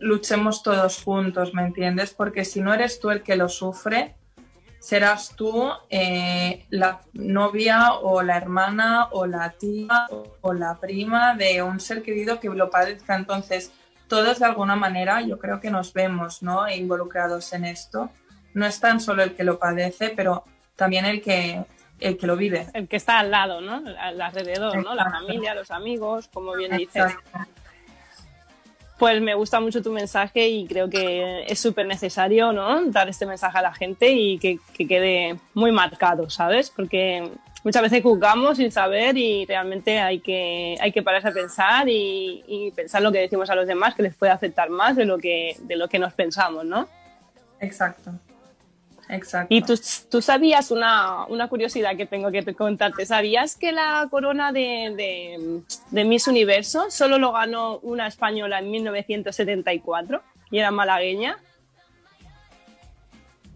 luchemos 0.00 0.62
todos 0.62 1.02
juntos, 1.02 1.54
¿me 1.54 1.62
entiendes? 1.62 2.14
Porque 2.14 2.44
si 2.44 2.60
no 2.60 2.72
eres 2.74 3.00
tú 3.00 3.10
el 3.10 3.22
que 3.22 3.36
lo 3.36 3.48
sufre, 3.48 4.16
serás 4.80 5.36
tú 5.36 5.70
eh, 5.90 6.66
la 6.70 7.02
novia 7.12 7.92
o 7.94 8.22
la 8.22 8.36
hermana 8.36 9.08
o 9.12 9.26
la 9.26 9.50
tía 9.50 10.06
o 10.40 10.52
la 10.52 10.78
prima 10.80 11.36
de 11.36 11.62
un 11.62 11.78
ser 11.80 12.02
querido 12.02 12.40
que 12.40 12.48
lo 12.48 12.70
padezca. 12.70 13.14
Entonces, 13.14 13.72
todos 14.08 14.40
de 14.40 14.46
alguna 14.46 14.74
manera 14.74 15.20
yo 15.20 15.38
creo 15.38 15.60
que 15.60 15.70
nos 15.70 15.92
vemos 15.92 16.42
¿no? 16.42 16.68
involucrados 16.68 17.52
en 17.52 17.66
esto. 17.66 18.10
No 18.54 18.66
es 18.66 18.80
tan 18.80 19.00
solo 19.00 19.22
el 19.22 19.36
que 19.36 19.44
lo 19.44 19.58
padece, 19.58 20.12
pero 20.16 20.44
también 20.74 21.04
el 21.04 21.20
que, 21.20 21.64
el 22.00 22.16
que 22.16 22.26
lo 22.26 22.36
vive. 22.36 22.66
El 22.74 22.88
que 22.88 22.96
está 22.96 23.18
al 23.18 23.30
lado, 23.30 23.60
¿no? 23.60 23.82
alrededor, 23.98 24.82
¿no? 24.82 24.94
La 24.94 25.10
familia, 25.10 25.54
los 25.54 25.70
amigos, 25.70 26.28
como 26.32 26.54
bien 26.54 26.76
dices. 26.76 27.12
Pues 28.98 29.22
me 29.22 29.34
gusta 29.34 29.60
mucho 29.60 29.82
tu 29.82 29.92
mensaje 29.92 30.48
y 30.48 30.66
creo 30.66 30.90
que 30.90 31.44
es 31.46 31.58
súper 31.58 31.86
necesario 31.86 32.52
¿no? 32.52 32.84
dar 32.90 33.08
este 33.08 33.24
mensaje 33.24 33.56
a 33.56 33.62
la 33.62 33.72
gente 33.72 34.12
y 34.12 34.38
que, 34.38 34.58
quede 34.76 35.38
muy 35.54 35.72
marcado, 35.72 36.28
¿sabes? 36.28 36.68
Porque 36.68 37.30
muchas 37.64 37.80
veces 37.80 38.02
juzgamos 38.02 38.58
sin 38.58 38.70
saber 38.70 39.16
y 39.16 39.46
realmente 39.46 40.00
hay 40.00 40.20
que, 40.20 40.76
hay 40.80 40.92
que 40.92 41.02
pararse 41.02 41.28
a 41.28 41.32
pensar 41.32 41.88
y, 41.88 42.72
pensar 42.76 43.00
lo 43.00 43.10
que 43.10 43.20
decimos 43.20 43.48
a 43.48 43.54
los 43.54 43.66
demás 43.66 43.94
que 43.94 44.02
les 44.02 44.14
puede 44.14 44.32
afectar 44.32 44.68
más 44.68 44.96
de 44.96 45.06
lo 45.06 45.16
que, 45.16 45.56
de 45.60 45.76
lo 45.76 45.88
que 45.88 45.98
nos 45.98 46.12
pensamos, 46.12 46.66
¿no? 46.66 46.86
Exacto. 47.58 48.12
Exacto. 49.10 49.52
Y 49.52 49.62
tú, 49.62 49.74
tú 50.08 50.22
sabías 50.22 50.70
una, 50.70 51.24
una, 51.26 51.48
curiosidad 51.48 51.96
que 51.96 52.06
tengo 52.06 52.30
que 52.30 52.54
contarte. 52.54 53.04
¿Sabías 53.06 53.56
que 53.56 53.72
la 53.72 54.06
corona 54.10 54.52
de, 54.52 54.94
de, 54.96 55.62
de, 55.90 56.04
Miss 56.04 56.28
Universo 56.28 56.90
solo 56.90 57.18
lo 57.18 57.32
ganó 57.32 57.78
una 57.78 58.06
española 58.06 58.60
en 58.60 58.70
1974 58.70 60.22
y 60.50 60.58
era 60.58 60.70
malagueña? 60.70 61.38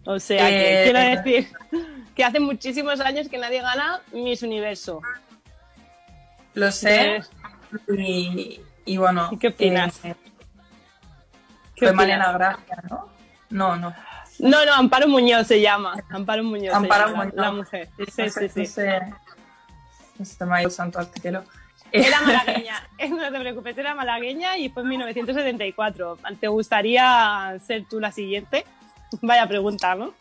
O 0.05 0.19
sea, 0.19 0.47
que, 0.49 0.81
eh, 0.81 0.83
quiero 0.83 0.99
decir 0.99 1.47
que 2.13 2.23
hace 2.23 2.39
muchísimos 2.39 2.99
años 2.99 3.29
que 3.29 3.37
nadie 3.37 3.61
gana 3.61 4.01
Miss 4.11 4.43
Universo. 4.43 5.01
Lo 6.53 6.71
sé. 6.71 7.21
Y, 7.87 8.61
y, 8.85 8.97
bueno. 8.97 9.29
¿Y 9.31 9.37
qué 9.37 9.47
opinas? 9.47 10.03
Eh, 10.03 10.15
¿Qué 11.75 11.87
fue 11.87 11.93
Mariana 11.93 12.31
Gracia, 12.33 12.83
¿no? 12.89 13.09
No, 13.49 13.75
no. 13.75 13.93
No, 14.39 14.65
no, 14.65 14.73
Amparo 14.73 15.07
Muñoz 15.07 15.47
se 15.47 15.61
llama. 15.61 15.95
Amparo 16.09 16.43
Muñoz. 16.43 16.73
Amparo 16.73 17.15
Muñoz. 17.15 17.33
La 17.35 17.51
mujer. 17.51 17.89
Sí, 18.13 18.29
sí, 18.29 18.49
sí. 18.49 18.81
Este 20.19 20.45
me 20.45 20.69
santo 20.69 20.99
al 20.99 21.07
cielo. 21.07 21.43
Era 21.91 22.21
malagueña, 22.25 22.87
no 23.09 23.31
te 23.31 23.39
preocupes, 23.39 23.77
era 23.77 23.95
malagueña 23.95 24.57
y 24.57 24.69
fue 24.69 24.83
en 24.83 24.89
1974. 24.89 26.17
¿Te 26.39 26.47
gustaría 26.47 27.57
ser 27.65 27.85
tú 27.89 27.99
la 27.99 28.11
siguiente? 28.11 28.65
Vaya 29.21 29.47
pregunta, 29.47 29.95
¿no? 29.95 30.13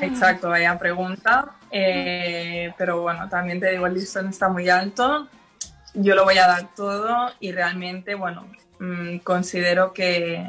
Exacto, 0.00 0.48
vaya 0.48 0.78
pregunta. 0.78 1.52
Eh, 1.70 2.72
pero 2.76 3.02
bueno, 3.02 3.28
también 3.28 3.60
te 3.60 3.70
digo, 3.70 3.86
el 3.86 3.94
listón 3.94 4.28
está 4.28 4.48
muy 4.48 4.68
alto. 4.68 5.28
Yo 5.94 6.14
lo 6.14 6.24
voy 6.24 6.38
a 6.38 6.46
dar 6.46 6.74
todo 6.74 7.30
y 7.40 7.52
realmente, 7.52 8.14
bueno, 8.14 8.46
mm, 8.80 9.18
considero 9.18 9.92
que, 9.92 10.44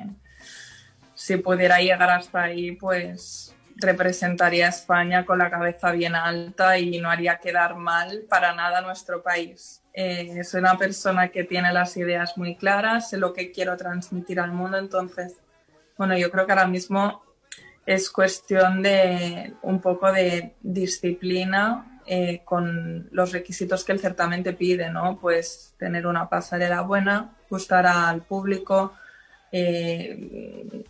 si 1.30 1.38
pudiera 1.38 1.78
llegar 1.78 2.10
hasta 2.10 2.42
ahí, 2.42 2.72
pues 2.72 3.56
representaría 3.76 4.65
a 4.65 4.70
España 4.70 5.28
con 5.28 5.38
la 5.38 5.52
cabeza 5.52 5.92
bien 5.92 6.15
alta 6.15 6.80
y 6.80 6.98
no 7.00 7.08
haría 7.08 7.38
quedar 7.38 7.76
mal 7.76 8.24
para 8.28 8.56
nada 8.56 8.80
a 8.80 8.82
nuestro 8.82 9.22
país. 9.22 9.84
Eh, 9.94 10.44
soy 10.44 10.62
una 10.62 10.76
persona 10.76 11.28
que 11.28 11.44
tiene 11.44 11.72
las 11.72 11.96
ideas 11.98 12.36
muy 12.36 12.56
claras, 12.56 13.12
sé 13.12 13.18
lo 13.18 13.32
que 13.32 13.52
quiero 13.52 13.78
transmitir 13.78 14.39
al 14.39 14.54
mundo, 14.54 14.80
entonces, 14.80 15.38
bueno, 16.00 16.18
yo 16.18 16.32
creo 16.32 16.48
que 16.48 16.52
ahora 16.52 16.68
mismo 16.68 17.22
es 17.86 18.10
cuestión 18.10 18.82
de 18.82 19.54
un 19.62 19.82
poco 19.82 20.12
de 20.12 20.56
disciplina 20.62 22.02
eh, 22.08 22.42
con 22.44 23.08
los 23.12 23.32
requisitos 23.34 23.84
que 23.84 23.92
el 23.92 24.00
certamen 24.00 24.42
te 24.42 24.54
pide, 24.54 24.89
¿no? 24.89 25.20
Pues 25.22 25.76
tener 25.78 26.08
una 26.08 26.28
pasarela 26.28 26.82
buena, 26.82 27.36
gustar 27.52 27.86
al 27.86 28.24
público, 28.24 28.94
eh, 29.52 30.86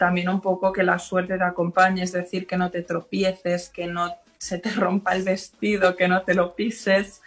también 0.00 0.30
un 0.30 0.40
poco 0.40 0.72
que 0.72 0.82
la 0.82 0.98
suerte 0.98 1.36
te 1.36 1.44
acompañe, 1.44 2.02
es 2.02 2.12
decir, 2.12 2.46
que 2.46 2.56
no 2.56 2.70
te 2.70 2.80
tropieces, 2.80 3.68
que 3.68 3.86
no 3.86 4.16
se 4.38 4.56
te 4.56 4.70
rompa 4.70 5.14
el 5.14 5.24
vestido, 5.24 5.94
que 5.94 6.08
no 6.08 6.22
te 6.22 6.32
lo 6.32 6.54
pises. 6.54 7.20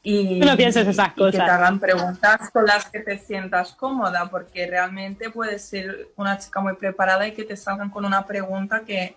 Y, 0.00 0.38
no 0.38 0.56
pienses 0.56 0.86
esas 0.86 1.12
cosas. 1.14 1.32
que 1.32 1.38
te 1.38 1.50
hagan 1.50 1.80
preguntas 1.80 2.50
con 2.52 2.66
las 2.66 2.88
que 2.88 3.00
te 3.00 3.18
sientas 3.18 3.72
cómoda, 3.72 4.30
porque 4.30 4.64
realmente 4.68 5.28
puedes 5.30 5.64
ser 5.64 6.10
una 6.14 6.38
chica 6.38 6.60
muy 6.60 6.76
preparada 6.76 7.26
y 7.26 7.32
que 7.32 7.42
te 7.42 7.56
salgan 7.56 7.90
con 7.90 8.04
una 8.04 8.24
pregunta 8.26 8.82
que 8.86 9.16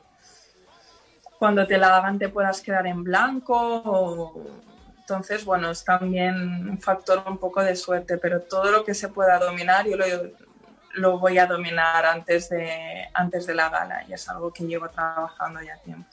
cuando 1.37 1.67
te 1.67 1.77
la 1.77 1.95
hagan 1.97 2.17
te 2.17 2.29
puedas 2.29 2.61
quedar 2.61 2.87
en 2.87 3.03
blanco. 3.03 4.43
Entonces, 5.01 5.45
bueno, 5.45 5.69
es 5.69 5.83
también 5.83 6.67
un 6.67 6.81
factor 6.81 7.23
un 7.27 7.37
poco 7.37 7.61
de 7.61 7.75
suerte, 7.75 8.17
pero 8.17 8.41
todo 8.41 8.71
lo 8.71 8.83
que 8.83 8.95
se 8.95 9.09
pueda 9.09 9.37
dominar, 9.37 9.87
yo 9.87 9.97
lo, 9.97 10.05
lo 10.95 11.19
voy 11.19 11.37
a 11.37 11.45
dominar 11.45 12.05
antes 12.05 12.49
de, 12.49 13.07
antes 13.13 13.45
de 13.45 13.55
la 13.55 13.69
gala 13.69 14.03
y 14.07 14.13
es 14.13 14.27
algo 14.29 14.51
que 14.51 14.65
llevo 14.65 14.89
trabajando 14.89 15.61
ya 15.61 15.77
tiempo. 15.77 16.09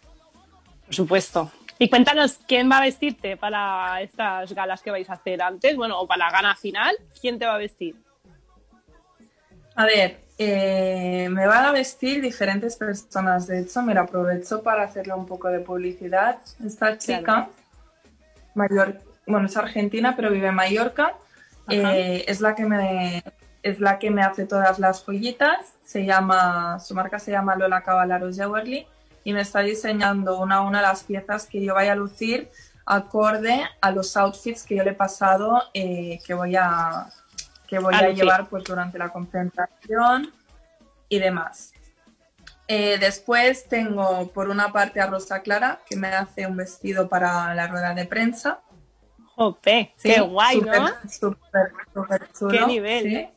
Por 0.85 0.95
supuesto. 0.95 1.51
Y 1.79 1.89
cuéntanos, 1.89 2.39
¿quién 2.47 2.71
va 2.71 2.79
a 2.79 2.83
vestirte 2.83 3.37
para 3.37 4.01
estas 4.03 4.53
galas 4.53 4.83
que 4.83 4.91
vais 4.91 5.09
a 5.11 5.15
hacer 5.15 5.43
antes? 5.43 5.77
Bueno, 5.77 6.01
o 6.01 6.07
para 6.07 6.27
la 6.27 6.31
gala 6.31 6.55
final, 6.55 6.97
¿quién 7.21 7.39
te 7.39 7.47
va 7.47 7.55
a 7.55 7.59
vestir? 7.59 7.97
A 9.75 9.87
ver, 9.87 10.21
eh, 10.39 11.29
me 11.31 11.47
van 11.47 11.65
a 11.65 11.73
vestir 11.73 12.21
diferentes 12.21 12.77
personas. 12.77 13.47
De 13.47 13.61
hecho, 13.61 13.83
me 13.83 13.99
aprovecho 13.99 14.63
para 14.63 14.85
hacerle 14.85 15.15
un 15.15 15.27
poco 15.27 15.49
de 15.49 15.61
publicidad. 15.61 16.39
Esta 16.65 16.99
chica, 16.99 17.49
mayor, 18.55 18.99
bueno, 19.27 19.47
es 19.47 19.57
argentina, 19.57 20.15
pero 20.15 20.31
vive 20.31 20.49
en 20.49 20.55
Mallorca. 20.55 21.15
Eh, 21.69 22.25
es 22.29 22.41
la 22.41 22.55
que 22.55 22.65
me 22.65 23.23
es 23.63 23.81
la 23.81 23.99
que 23.99 24.11
me 24.11 24.23
hace 24.23 24.47
todas 24.47 24.79
las 24.79 25.05
joyitas. 25.05 25.75
Se 25.85 26.05
llama, 26.05 26.79
su 26.81 26.95
marca 26.95 27.19
se 27.19 27.31
llama 27.31 27.57
Lola 27.57 27.83
Cavalaro 27.83 28.33
Jewelry 28.33 28.87
y 29.25 29.33
me 29.33 29.41
está 29.41 29.61
diseñando 29.61 30.41
una 30.41 30.57
a 30.57 30.61
una 30.63 30.83
las 30.83 31.05
piezas 31.05 31.47
que 31.47 31.63
yo 31.63 31.75
vaya 31.75 31.93
a 31.93 31.97
lucir 31.97 32.51
acorde 32.85 33.63
a 33.81 33.91
los 33.93 34.17
outfits 34.17 34.65
que 34.65 34.77
yo 34.77 34.83
le 34.83 34.91
he 34.91 34.95
pasado 34.95 35.63
eh, 35.73 36.19
que 36.27 36.35
voy 36.35 36.57
a 36.57 37.07
que 37.69 37.79
voy 37.79 37.95
a, 37.95 38.11
llevar 38.11 38.49
pues 38.49 38.65
durante 38.65 38.99
la 38.99 39.09
concentración 39.09 40.31
y 41.09 41.19
demás. 41.19 41.73
Eh, 42.69 42.99
después 42.99 43.67
tengo 43.69 44.31
por 44.33 44.49
una 44.51 44.73
parte 44.73 45.01
a 45.01 45.07
Rosa 45.07 45.41
Clara 45.41 45.81
que 45.89 45.97
me 45.97 46.09
hace 46.09 46.47
un 46.47 46.57
vestido 46.57 47.09
para 47.09 47.55
la 47.55 47.69
rueda 47.69 47.95
de 47.95 48.05
prensa. 48.05 48.61
¡Jope! 49.37 49.95
¡Qué 50.03 50.21
guay, 50.21 50.61
¿no? 50.61 50.89
Súper, 51.09 51.73
súper 51.95 52.33
chulo. 52.33 52.51
¡Qué 52.51 52.67
nivel! 52.67 53.05
¿sí? 53.05 53.17
¿eh? 53.17 53.33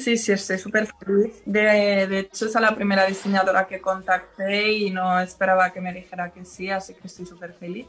Sí, 0.00 0.16
sí, 0.16 0.32
estoy 0.32 0.58
súper 0.58 0.86
feliz. 0.86 1.42
De, 1.44 2.06
de, 2.06 2.18
hecho, 2.20 2.46
es 2.46 2.54
la 2.54 2.74
primera 2.74 3.06
diseñadora 3.06 3.66
que 3.66 3.80
contacté 3.80 4.72
y 4.72 4.90
no 4.90 5.20
esperaba 5.20 5.72
que 5.72 5.80
me 5.80 5.92
dijera 5.92 6.30
que 6.30 6.44
sí, 6.44 6.70
así 6.70 6.94
que 6.94 7.06
estoy 7.06 7.26
súper 7.26 7.52
feliz. 7.52 7.86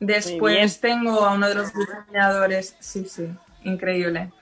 Después 0.00 0.80
tengo 0.80 1.24
a 1.24 1.34
uno 1.34 1.48
de 1.48 1.54
los 1.54 1.72
diseñadores, 1.72 2.76
sí, 2.80 3.04
sí, 3.04 3.28
increíble. 3.62 4.32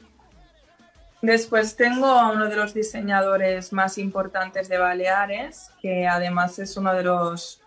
Después 1.23 1.77
tengo 1.77 2.07
a 2.07 2.33
uno 2.33 2.49
de 2.49 2.57
los 2.57 2.73
diseñadores 2.73 3.73
más 3.73 3.99
importantes 3.99 4.69
de 4.69 4.79
Baleares, 4.79 5.71
que 5.83 6.07
además 6.07 6.59
es 6.59 6.77
uno 6.77 6.95
de 6.95 7.03
los 7.03 7.61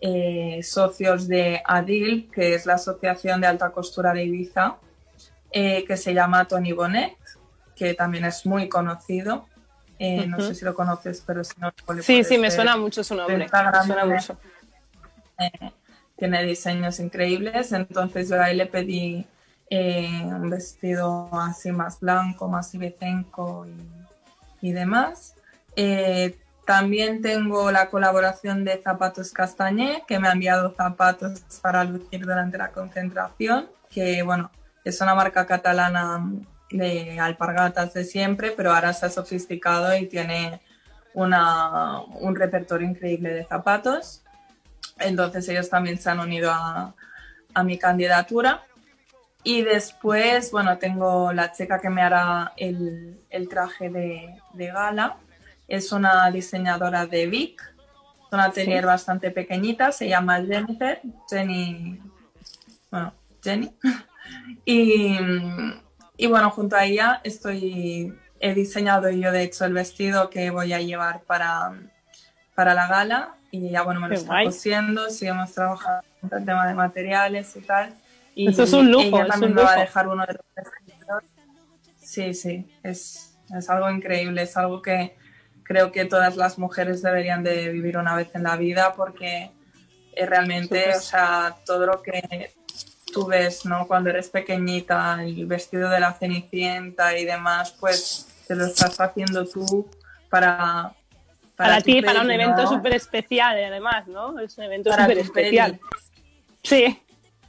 eh, 0.00 0.60
socios 0.64 1.28
de 1.28 1.62
ADIL, 1.64 2.28
que 2.32 2.54
es 2.54 2.66
la 2.66 2.74
Asociación 2.74 3.40
de 3.40 3.46
Alta 3.46 3.70
Costura 3.70 4.12
de 4.12 4.24
Ibiza, 4.24 4.78
eh, 5.52 5.84
que 5.84 5.96
se 5.96 6.14
llama 6.14 6.46
Tony 6.46 6.72
Bonet 6.72 7.16
que 7.76 7.94
también 7.94 8.24
es 8.24 8.46
muy 8.46 8.68
conocido. 8.68 9.46
Eh, 9.98 10.26
no 10.26 10.40
sé 10.40 10.54
si 10.54 10.64
lo 10.64 10.74
conoces, 10.74 11.22
pero 11.26 11.44
si 11.44 11.54
no... 11.58 11.72
Sí, 12.02 12.24
sí, 12.24 12.38
me 12.38 12.50
suena 12.50 12.76
mucho 12.76 13.04
su 13.04 13.14
nombre. 13.14 13.48
suena 13.48 14.04
mucho. 14.04 14.36
Eh, 15.38 15.70
tiene 16.16 16.42
diseños 16.44 16.98
increíbles, 16.98 17.72
entonces 17.72 18.28
yo 18.30 18.42
ahí 18.42 18.56
le 18.56 18.66
pedí 18.66 19.26
eh, 19.68 20.22
un 20.24 20.48
vestido 20.48 21.28
así 21.32 21.72
más 21.72 22.00
blanco, 22.00 22.48
más 22.48 22.74
ibicenco 22.74 23.66
y, 23.66 24.68
y 24.68 24.72
demás. 24.72 25.34
también 26.66 27.20
tengo 27.20 27.70
la 27.70 27.90
colaboración 27.90 28.64
de 28.64 28.80
Zapatos 28.82 29.30
Castañé, 29.32 30.04
que 30.08 30.18
me 30.18 30.28
ha 30.28 30.32
enviado 30.32 30.74
zapatos 30.74 31.42
para 31.62 31.84
lucir 31.84 32.24
durante 32.24 32.58
la 32.58 32.70
concentración, 32.70 33.68
que 33.90 34.22
bueno, 34.22 34.50
es 34.84 35.00
una 35.00 35.14
marca 35.14 35.46
catalana 35.46 36.22
de 36.70 37.18
alpargatas 37.20 37.94
de 37.94 38.04
siempre, 38.04 38.50
pero 38.50 38.72
ahora 38.72 38.92
se 38.92 39.06
ha 39.06 39.10
sofisticado 39.10 39.96
y 39.96 40.06
tiene 40.06 40.60
una, 41.14 42.00
un 42.00 42.36
repertorio 42.36 42.88
increíble 42.88 43.30
de 43.30 43.44
zapatos. 43.44 44.22
Entonces 44.98 45.48
ellos 45.48 45.68
también 45.68 45.98
se 45.98 46.10
han 46.10 46.20
unido 46.20 46.50
a, 46.52 46.94
a 47.54 47.64
mi 47.64 47.78
candidatura. 47.78 48.64
Y 49.42 49.62
después, 49.62 50.50
bueno, 50.50 50.76
tengo 50.78 51.32
la 51.32 51.52
chica 51.52 51.80
que 51.80 51.88
me 51.88 52.02
hará 52.02 52.52
el, 52.56 53.20
el 53.30 53.48
traje 53.48 53.88
de, 53.88 54.34
de, 54.54 54.66
gala. 54.66 55.18
Es 55.68 55.92
una 55.92 56.28
diseñadora 56.30 57.06
de 57.06 57.26
Vic. 57.26 57.62
Es 57.62 58.32
una 58.32 58.46
atelier 58.46 58.84
bastante 58.84 59.30
pequeñita. 59.30 59.92
Se 59.92 60.08
llama 60.08 60.42
Jennifer. 60.42 61.00
Jenny. 61.30 62.00
Bueno, 62.90 63.14
Jenny. 63.40 63.72
y, 64.64 65.16
y 66.16 66.26
bueno, 66.26 66.50
junto 66.50 66.76
a 66.76 66.84
ella 66.84 67.20
estoy, 67.24 68.14
he 68.40 68.54
diseñado 68.54 69.10
yo 69.10 69.32
de 69.32 69.42
hecho 69.42 69.64
el 69.64 69.72
vestido 69.72 70.30
que 70.30 70.50
voy 70.50 70.72
a 70.72 70.80
llevar 70.80 71.22
para, 71.22 71.72
para 72.54 72.74
la 72.74 72.86
gala 72.86 73.34
y 73.50 73.70
ya 73.70 73.82
bueno, 73.82 74.00
me 74.00 74.08
lo 74.08 74.14
está 74.14 74.44
cosiendo, 74.44 75.10
seguimos 75.10 75.52
trabajando 75.52 76.04
en 76.22 76.38
el 76.38 76.44
tema 76.44 76.66
de 76.66 76.74
materiales 76.74 77.54
y 77.56 77.60
tal. 77.60 77.94
Y 78.34 78.48
Eso 78.48 78.64
es 78.64 78.72
un 78.72 78.90
lujo. 78.90 79.18
Ella 79.18 79.26
también 79.26 79.54
me 79.54 79.62
va 79.62 79.72
a 79.72 79.80
dejar 79.80 80.08
uno 80.08 80.24
de 80.26 80.34
los 80.34 80.42
vestidos. 80.54 81.22
Sí, 81.96 82.34
sí, 82.34 82.68
es, 82.82 83.38
es 83.56 83.70
algo 83.70 83.90
increíble, 83.90 84.42
es 84.42 84.56
algo 84.56 84.82
que 84.82 85.16
creo 85.62 85.90
que 85.90 86.04
todas 86.04 86.36
las 86.36 86.58
mujeres 86.58 87.02
deberían 87.02 87.42
de 87.42 87.70
vivir 87.70 87.98
una 87.98 88.14
vez 88.14 88.34
en 88.34 88.42
la 88.42 88.56
vida 88.56 88.94
porque 88.94 89.50
realmente, 90.14 90.94
o 90.94 91.00
sea, 91.00 91.56
todo 91.66 91.86
lo 91.86 92.02
que 92.02 92.54
tú 93.16 93.26
ves, 93.26 93.64
¿no? 93.64 93.88
Cuando 93.88 94.10
eres 94.10 94.28
pequeñita, 94.28 95.18
el 95.22 95.46
vestido 95.46 95.88
de 95.88 96.00
la 96.00 96.12
cenicienta 96.12 97.16
y 97.16 97.24
demás, 97.24 97.74
pues 97.80 98.28
te 98.46 98.54
lo 98.54 98.66
estás 98.66 99.00
haciendo 99.00 99.46
tú 99.46 99.88
para... 100.28 100.92
Para, 101.56 101.80
ti, 101.80 102.02
para 102.02 102.20
un 102.20 102.30
evento 102.30 102.66
súper 102.66 102.92
especial, 102.92 103.56
además, 103.56 104.06
¿no? 104.06 104.38
Es 104.38 104.58
un 104.58 104.64
evento 104.64 104.92
súper 104.92 105.16
especial. 105.16 105.80
Sí, 106.62 107.00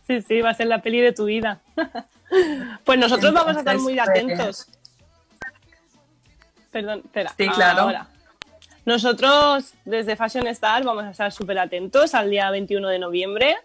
sí, 0.08 0.22
sí, 0.22 0.40
va 0.40 0.52
a 0.52 0.54
ser 0.54 0.68
la 0.68 0.82
peli 0.82 1.02
de 1.02 1.12
tu 1.12 1.26
vida. 1.26 1.60
pues 2.86 2.98
nosotros 2.98 3.34
vamos 3.34 3.58
a 3.58 3.60
estar 3.60 3.78
muy 3.78 3.96
pues, 3.96 4.08
atentos. 4.08 4.68
Perdón, 6.72 7.02
espera. 7.04 7.34
Sí, 7.38 7.50
claro. 7.50 8.08
Nosotros 8.86 9.74
desde 9.84 10.16
Fashion 10.16 10.48
Star 10.48 10.86
vamos 10.86 11.04
a 11.04 11.10
estar 11.10 11.30
súper 11.34 11.60
atentos 11.60 12.14
al 12.14 12.30
día 12.30 12.50
21 12.52 12.88
de 12.88 13.00
noviembre 13.00 13.58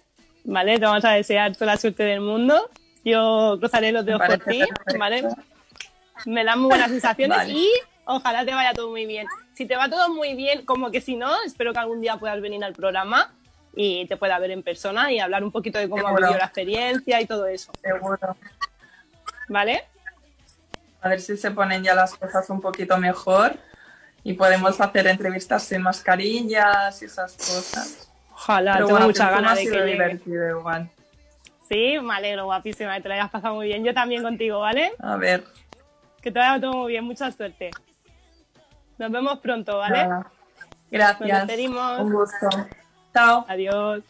¿vale? 0.44 0.78
Te 0.78 0.84
vamos 0.84 1.04
a 1.04 1.12
desear 1.12 1.54
toda 1.54 1.72
la 1.72 1.76
suerte 1.76 2.02
del 2.02 2.20
mundo. 2.20 2.70
Yo 3.04 3.56
cruzaré 3.58 3.92
los 3.92 4.04
dedos 4.04 4.22
por 4.24 4.38
ti, 4.38 4.62
¿vale? 4.98 5.24
Me 6.26 6.44
dan 6.44 6.60
muy 6.60 6.68
buenas 6.68 6.90
sensaciones 6.90 7.48
y 7.48 7.68
ojalá 8.04 8.44
te 8.44 8.54
vaya 8.54 8.72
todo 8.72 8.90
muy 8.90 9.06
bien. 9.06 9.26
Si 9.54 9.66
te 9.66 9.76
va 9.76 9.88
todo 9.88 10.08
muy 10.10 10.34
bien, 10.34 10.64
como 10.64 10.90
que 10.90 11.00
si 11.00 11.16
no, 11.16 11.42
espero 11.44 11.72
que 11.72 11.80
algún 11.80 12.00
día 12.00 12.16
puedas 12.16 12.40
venir 12.40 12.62
al 12.64 12.72
programa 12.72 13.32
y 13.74 14.06
te 14.06 14.16
pueda 14.16 14.38
ver 14.38 14.50
en 14.50 14.62
persona 14.62 15.10
y 15.10 15.18
hablar 15.18 15.42
un 15.42 15.50
poquito 15.50 15.78
de 15.78 15.88
cómo 15.88 16.06
ha 16.06 16.14
vivido 16.14 16.36
la 16.36 16.44
experiencia 16.44 17.20
y 17.20 17.26
todo 17.26 17.46
eso. 17.46 17.72
Seguro. 17.80 18.36
¿Vale? 19.48 19.84
A 21.00 21.08
ver 21.08 21.20
si 21.20 21.36
se 21.36 21.50
ponen 21.50 21.82
ya 21.82 21.94
las 21.94 22.14
cosas 22.14 22.48
un 22.50 22.60
poquito 22.60 22.96
mejor 22.98 23.56
y 24.22 24.34
podemos 24.34 24.80
hacer 24.80 25.08
entrevistas 25.08 25.64
sin 25.64 25.82
mascarillas 25.82 27.02
y 27.02 27.06
esas 27.06 27.32
cosas. 27.32 28.11
Ojalá, 28.42 28.78
tengo 28.78 28.98
muchas 28.98 29.30
ganas 29.30 29.56
de 29.56 29.70
que 29.70 29.82
divertido 29.84 30.58
igual. 30.58 30.90
Sí, 31.68 31.96
me 32.02 32.14
alegro, 32.14 32.46
guapísima, 32.46 32.96
que 32.96 33.02
te 33.02 33.08
lo 33.08 33.14
hayas 33.14 33.30
pasado 33.30 33.54
muy 33.54 33.68
bien. 33.68 33.84
Yo 33.84 33.94
también 33.94 34.22
contigo, 34.22 34.58
¿vale? 34.58 34.92
A 34.98 35.16
ver. 35.16 35.44
Que 36.20 36.32
te 36.32 36.40
vaya 36.40 36.60
todo 36.60 36.72
muy 36.72 36.90
bien, 36.90 37.04
mucha 37.04 37.30
suerte. 37.30 37.70
Nos 38.98 39.12
vemos 39.12 39.38
pronto, 39.38 39.78
¿vale? 39.78 40.08
Gracias. 40.90 41.20
Nos 41.28 41.46
despedimos. 41.46 42.00
Un 42.00 42.12
gusto. 42.12 42.48
Chao. 43.14 43.46
Adiós. 43.48 44.02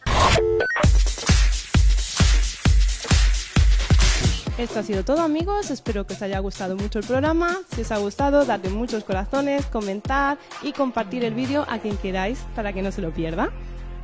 Esto 4.57 4.79
ha 4.79 4.83
sido 4.83 5.03
todo 5.03 5.21
amigos, 5.21 5.69
espero 5.69 6.05
que 6.07 6.13
os 6.13 6.21
haya 6.21 6.39
gustado 6.39 6.75
mucho 6.75 6.99
el 6.99 7.05
programa. 7.05 7.59
Si 7.75 7.81
os 7.81 7.91
ha 7.91 7.97
gustado, 7.97 8.45
dadle 8.45 8.69
muchos 8.69 9.03
corazones, 9.03 9.65
comentad 9.67 10.37
y 10.63 10.73
compartir 10.73 11.23
el 11.23 11.35
vídeo 11.35 11.65
a 11.69 11.77
quien 11.77 11.97
queráis 11.97 12.43
para 12.55 12.73
que 12.73 12.81
no 12.81 12.91
se 12.91 13.01
lo 13.01 13.11
pierda. 13.11 13.51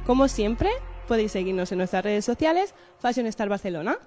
Como 0.10 0.28
siempre, 0.28 0.72
podéis 1.08 1.34
seguirnos 1.34 1.72
en 1.72 1.78
nuestras 1.78 2.04
redes 2.04 2.26
sociales, 2.26 2.74
Fashion 3.00 3.28
Star 3.28 3.48
Barcelona. 3.48 4.00